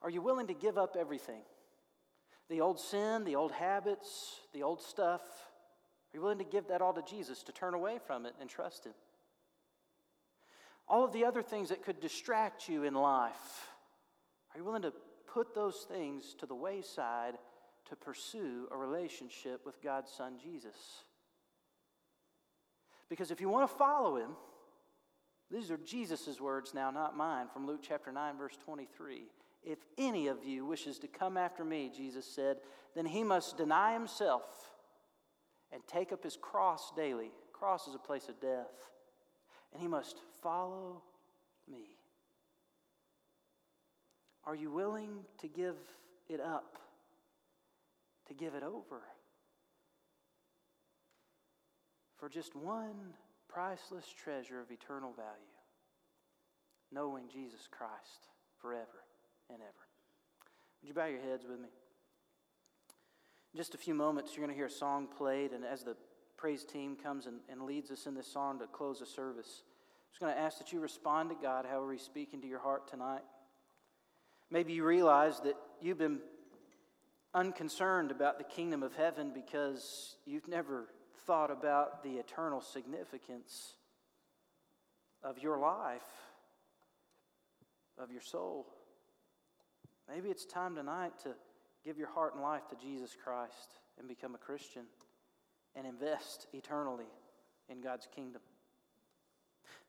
Are 0.01 0.09
you 0.09 0.21
willing 0.21 0.47
to 0.47 0.53
give 0.53 0.77
up 0.77 0.95
everything? 0.99 1.41
The 2.49 2.61
old 2.61 2.79
sin, 2.79 3.23
the 3.23 3.35
old 3.35 3.51
habits, 3.51 4.39
the 4.53 4.63
old 4.63 4.81
stuff. 4.81 5.21
Are 5.21 6.17
you 6.17 6.21
willing 6.21 6.37
to 6.37 6.45
give 6.45 6.67
that 6.67 6.81
all 6.81 6.93
to 6.93 7.01
Jesus, 7.01 7.43
to 7.43 7.51
turn 7.51 7.73
away 7.73 7.99
from 8.05 8.25
it 8.25 8.33
and 8.39 8.49
trust 8.49 8.85
Him? 8.85 8.93
All 10.87 11.03
of 11.03 11.11
the 11.11 11.25
other 11.25 11.41
things 11.41 11.69
that 11.69 11.83
could 11.83 11.99
distract 11.99 12.69
you 12.69 12.83
in 12.83 12.93
life, 12.93 13.67
are 14.53 14.59
you 14.59 14.63
willing 14.63 14.83
to 14.83 14.93
put 15.27 15.53
those 15.53 15.85
things 15.89 16.33
to 16.39 16.45
the 16.45 16.55
wayside 16.55 17.33
to 17.89 17.95
pursue 17.95 18.67
a 18.71 18.77
relationship 18.77 19.65
with 19.65 19.81
God's 19.81 20.11
Son, 20.11 20.35
Jesus? 20.41 20.75
Because 23.09 23.31
if 23.31 23.41
you 23.41 23.49
want 23.49 23.69
to 23.69 23.75
follow 23.75 24.15
Him, 24.15 24.31
these 25.51 25.71
are 25.71 25.77
Jesus' 25.77 26.41
words 26.41 26.73
now, 26.73 26.91
not 26.91 27.15
mine, 27.15 27.47
from 27.51 27.65
Luke 27.65 27.79
chapter 27.81 28.11
9, 28.11 28.37
verse 28.37 28.57
23. 28.65 29.23
If 29.63 29.79
any 29.97 30.27
of 30.27 30.43
you 30.43 30.65
wishes 30.65 30.99
to 30.99 31.07
come 31.07 31.37
after 31.37 31.63
me, 31.63 31.91
Jesus 31.95 32.25
said, 32.25 32.57
then 32.95 33.05
he 33.05 33.23
must 33.23 33.57
deny 33.57 33.93
himself 33.93 34.43
and 35.71 35.81
take 35.87 36.11
up 36.11 36.23
his 36.23 36.37
cross 36.37 36.91
daily. 36.95 37.31
Cross 37.53 37.87
is 37.87 37.95
a 37.95 37.99
place 37.99 38.29
of 38.29 38.39
death. 38.39 38.71
And 39.73 39.81
he 39.81 39.87
must 39.87 40.17
follow 40.41 41.01
me. 41.69 41.97
Are 44.45 44.55
you 44.55 44.71
willing 44.71 45.25
to 45.39 45.47
give 45.47 45.75
it 46.29 46.39
up? 46.39 46.77
To 48.27 48.33
give 48.33 48.53
it 48.53 48.63
over? 48.63 49.01
For 52.17 52.29
just 52.29 52.55
one 52.55 53.13
priceless 53.57 54.13
treasure 54.13 54.61
of 54.61 54.69
eternal 54.69 55.11
value 55.13 55.31
knowing 56.91 57.23
Jesus 57.27 57.67
Christ 57.71 58.27
forever 58.61 59.03
and 59.49 59.57
ever. 59.61 59.87
Would 60.79 60.87
you 60.87 60.93
bow 60.93 61.07
your 61.07 61.21
heads 61.21 61.43
with 61.49 61.59
me? 61.59 61.69
In 63.53 63.57
just 63.57 63.73
a 63.73 63.79
few 63.79 63.95
moments, 63.95 64.35
you're 64.35 64.45
going 64.45 64.53
to 64.53 64.55
hear 64.55 64.67
a 64.67 64.69
song 64.69 65.07
played, 65.07 65.53
and 65.53 65.65
as 65.65 65.83
the 65.83 65.97
praise 66.37 66.63
team 66.65 66.95
comes 66.95 67.25
and, 67.25 67.37
and 67.49 67.63
leads 67.63 67.89
us 67.89 68.05
in 68.05 68.13
this 68.13 68.31
song 68.31 68.59
to 68.59 68.67
close 68.67 68.99
the 68.99 69.07
service, 69.07 69.63
I'm 69.63 70.11
just 70.11 70.19
going 70.19 70.35
to 70.35 70.39
ask 70.39 70.59
that 70.59 70.71
you 70.71 70.79
respond 70.79 71.31
to 71.31 71.35
God 71.41 71.65
however 71.67 71.93
He's 71.93 72.03
speaking 72.03 72.39
to 72.41 72.47
your 72.47 72.59
heart 72.59 72.87
tonight. 72.87 73.23
Maybe 74.51 74.73
you 74.73 74.85
realize 74.85 75.39
that 75.39 75.55
you've 75.81 75.97
been 75.97 76.19
unconcerned 77.33 78.11
about 78.11 78.37
the 78.37 78.43
kingdom 78.43 78.83
of 78.83 78.93
heaven 78.93 79.31
because 79.33 80.15
you've 80.27 80.47
never 80.47 80.89
thought 81.27 81.51
about 81.51 82.03
the 82.03 82.13
eternal 82.13 82.61
significance 82.61 83.73
of 85.21 85.37
your 85.37 85.59
life, 85.59 86.01
of 87.97 88.11
your 88.11 88.21
soul. 88.21 88.65
Maybe 90.09 90.29
it's 90.29 90.45
time 90.45 90.75
tonight 90.75 91.11
to 91.23 91.35
give 91.83 91.97
your 91.97 92.07
heart 92.07 92.33
and 92.33 92.41
life 92.41 92.67
to 92.69 92.75
Jesus 92.75 93.15
Christ 93.21 93.79
and 93.99 94.07
become 94.07 94.35
a 94.35 94.37
Christian 94.37 94.83
and 95.75 95.85
invest 95.85 96.47
eternally 96.53 97.07
in 97.69 97.81
God's 97.81 98.07
kingdom. 98.15 98.41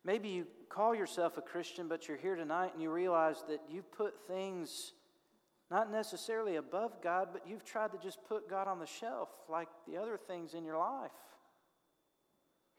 Maybe 0.04 0.28
you 0.28 0.46
call 0.68 0.94
yourself 0.94 1.38
a 1.38 1.42
Christian, 1.42 1.86
but 1.86 2.08
you're 2.08 2.16
here 2.16 2.34
tonight 2.34 2.72
and 2.72 2.82
you 2.82 2.90
realize 2.90 3.44
that 3.48 3.60
you've 3.70 3.90
put 3.92 4.26
things 4.26 4.92
not 5.70 5.92
necessarily 5.92 6.56
above 6.56 7.02
God, 7.02 7.28
but 7.32 7.42
you've 7.46 7.64
tried 7.64 7.92
to 7.92 7.98
just 7.98 8.18
put 8.26 8.48
God 8.48 8.66
on 8.66 8.78
the 8.78 8.86
shelf 8.86 9.28
like 9.48 9.68
the 9.86 9.98
other 9.98 10.16
things 10.16 10.54
in 10.54 10.64
your 10.64 10.78
life. 10.78 11.10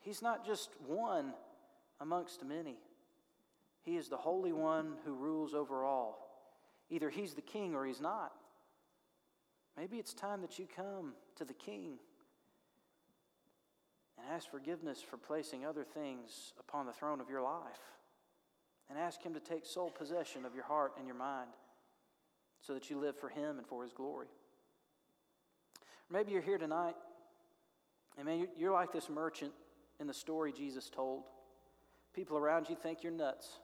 He's 0.09 0.23
not 0.23 0.43
just 0.43 0.71
one 0.87 1.33
amongst 2.01 2.43
many, 2.43 2.77
He 3.83 3.95
is 3.95 4.07
the 4.07 4.17
Holy 4.17 4.51
One 4.51 4.93
who 5.05 5.13
rules 5.13 5.53
over 5.53 5.83
all. 5.83 6.49
Either 6.89 7.11
he's 7.11 7.35
the 7.35 7.43
king 7.43 7.75
or 7.75 7.85
he's 7.85 8.01
not. 8.01 8.31
Maybe 9.77 9.97
it's 9.97 10.15
time 10.15 10.41
that 10.41 10.57
you 10.57 10.65
come 10.75 11.13
to 11.35 11.45
the 11.45 11.53
king 11.53 11.99
and 14.17 14.25
ask 14.33 14.49
forgiveness 14.49 14.99
for 14.99 15.17
placing 15.17 15.63
other 15.63 15.83
things 15.83 16.53
upon 16.59 16.87
the 16.87 16.93
throne 16.93 17.21
of 17.21 17.29
your 17.29 17.43
life. 17.43 17.79
And 18.89 18.97
ask 18.97 19.21
him 19.21 19.35
to 19.35 19.39
take 19.39 19.63
sole 19.63 19.91
possession 19.91 20.43
of 20.43 20.55
your 20.55 20.63
heart 20.63 20.93
and 20.97 21.05
your 21.05 21.17
mind 21.17 21.51
so 22.61 22.73
that 22.73 22.89
you 22.89 22.99
live 22.99 23.15
for 23.15 23.29
him 23.29 23.59
and 23.59 23.67
for 23.67 23.83
his 23.83 23.93
glory. 23.93 24.29
Maybe 26.09 26.31
you're 26.31 26.41
here 26.41 26.57
tonight, 26.57 26.95
and 28.17 28.47
you're 28.57 28.73
like 28.73 28.91
this 28.91 29.07
merchant 29.07 29.53
in 29.99 30.07
the 30.07 30.13
story 30.13 30.51
Jesus 30.51 30.89
told. 30.89 31.23
People 32.13 32.37
around 32.37 32.69
you 32.69 32.75
think 32.75 33.03
you're 33.03 33.11
nuts 33.11 33.59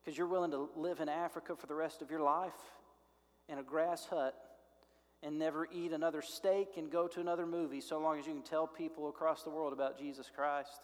because 0.00 0.16
you're 0.16 0.26
willing 0.26 0.50
to 0.50 0.68
live 0.76 1.00
in 1.00 1.08
Africa 1.08 1.54
for 1.56 1.66
the 1.66 1.74
rest 1.74 2.02
of 2.02 2.10
your 2.10 2.20
life 2.20 2.52
in 3.48 3.58
a 3.58 3.62
grass 3.62 4.06
hut 4.06 4.34
and 5.22 5.38
never 5.38 5.68
eat 5.72 5.92
another 5.92 6.22
steak 6.22 6.70
and 6.76 6.90
go 6.90 7.06
to 7.06 7.20
another 7.20 7.46
movie 7.46 7.80
so 7.80 7.98
long 7.98 8.18
as 8.18 8.26
you 8.26 8.32
can 8.32 8.42
tell 8.42 8.66
people 8.66 9.08
across 9.08 9.42
the 9.42 9.50
world 9.50 9.72
about 9.72 9.98
Jesus 9.98 10.30
Christ. 10.34 10.80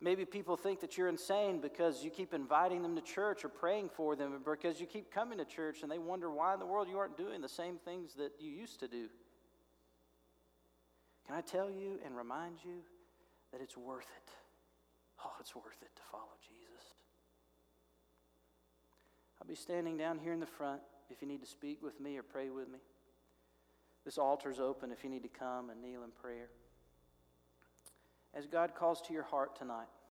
Maybe 0.00 0.24
people 0.24 0.56
think 0.56 0.80
that 0.80 0.98
you're 0.98 1.08
insane 1.08 1.60
because 1.60 2.04
you 2.04 2.10
keep 2.10 2.34
inviting 2.34 2.82
them 2.82 2.94
to 2.94 3.00
church 3.00 3.44
or 3.44 3.48
praying 3.48 3.88
for 3.88 4.14
them, 4.14 4.38
because 4.44 4.80
you 4.80 4.86
keep 4.86 5.10
coming 5.10 5.38
to 5.38 5.44
church 5.44 5.82
and 5.82 5.90
they 5.90 5.98
wonder 5.98 6.30
why 6.30 6.52
in 6.52 6.60
the 6.60 6.66
world 6.66 6.88
you 6.88 6.98
aren't 6.98 7.16
doing 7.16 7.40
the 7.40 7.48
same 7.48 7.78
things 7.78 8.14
that 8.14 8.32
you 8.38 8.50
used 8.50 8.80
to 8.80 8.88
do. 8.88 9.08
Can 11.26 11.36
I 11.36 11.40
tell 11.40 11.70
you 11.70 11.98
and 12.04 12.16
remind 12.16 12.56
you 12.64 12.82
that 13.54 13.62
it's 13.62 13.76
worth 13.76 14.10
it? 14.16 14.30
Oh, 15.24 15.30
it's 15.38 15.54
worth 15.54 15.80
it 15.80 15.94
to 15.94 16.02
follow 16.10 16.34
Jesus. 16.42 16.94
I'll 19.40 19.46
be 19.46 19.54
standing 19.54 19.96
down 19.96 20.18
here 20.18 20.32
in 20.32 20.40
the 20.40 20.46
front 20.46 20.80
if 21.08 21.22
you 21.22 21.28
need 21.28 21.40
to 21.40 21.46
speak 21.46 21.80
with 21.80 22.00
me 22.00 22.18
or 22.18 22.24
pray 22.24 22.50
with 22.50 22.68
me. 22.68 22.80
This 24.04 24.18
altar's 24.18 24.58
open 24.58 24.90
if 24.90 25.04
you 25.04 25.08
need 25.10 25.22
to 25.22 25.28
come 25.28 25.70
and 25.70 25.80
kneel 25.80 26.02
in 26.02 26.10
prayer. 26.10 26.48
As 28.34 28.48
God 28.48 28.74
calls 28.74 29.00
to 29.02 29.12
your 29.12 29.22
heart 29.22 29.56
tonight, 29.56 29.86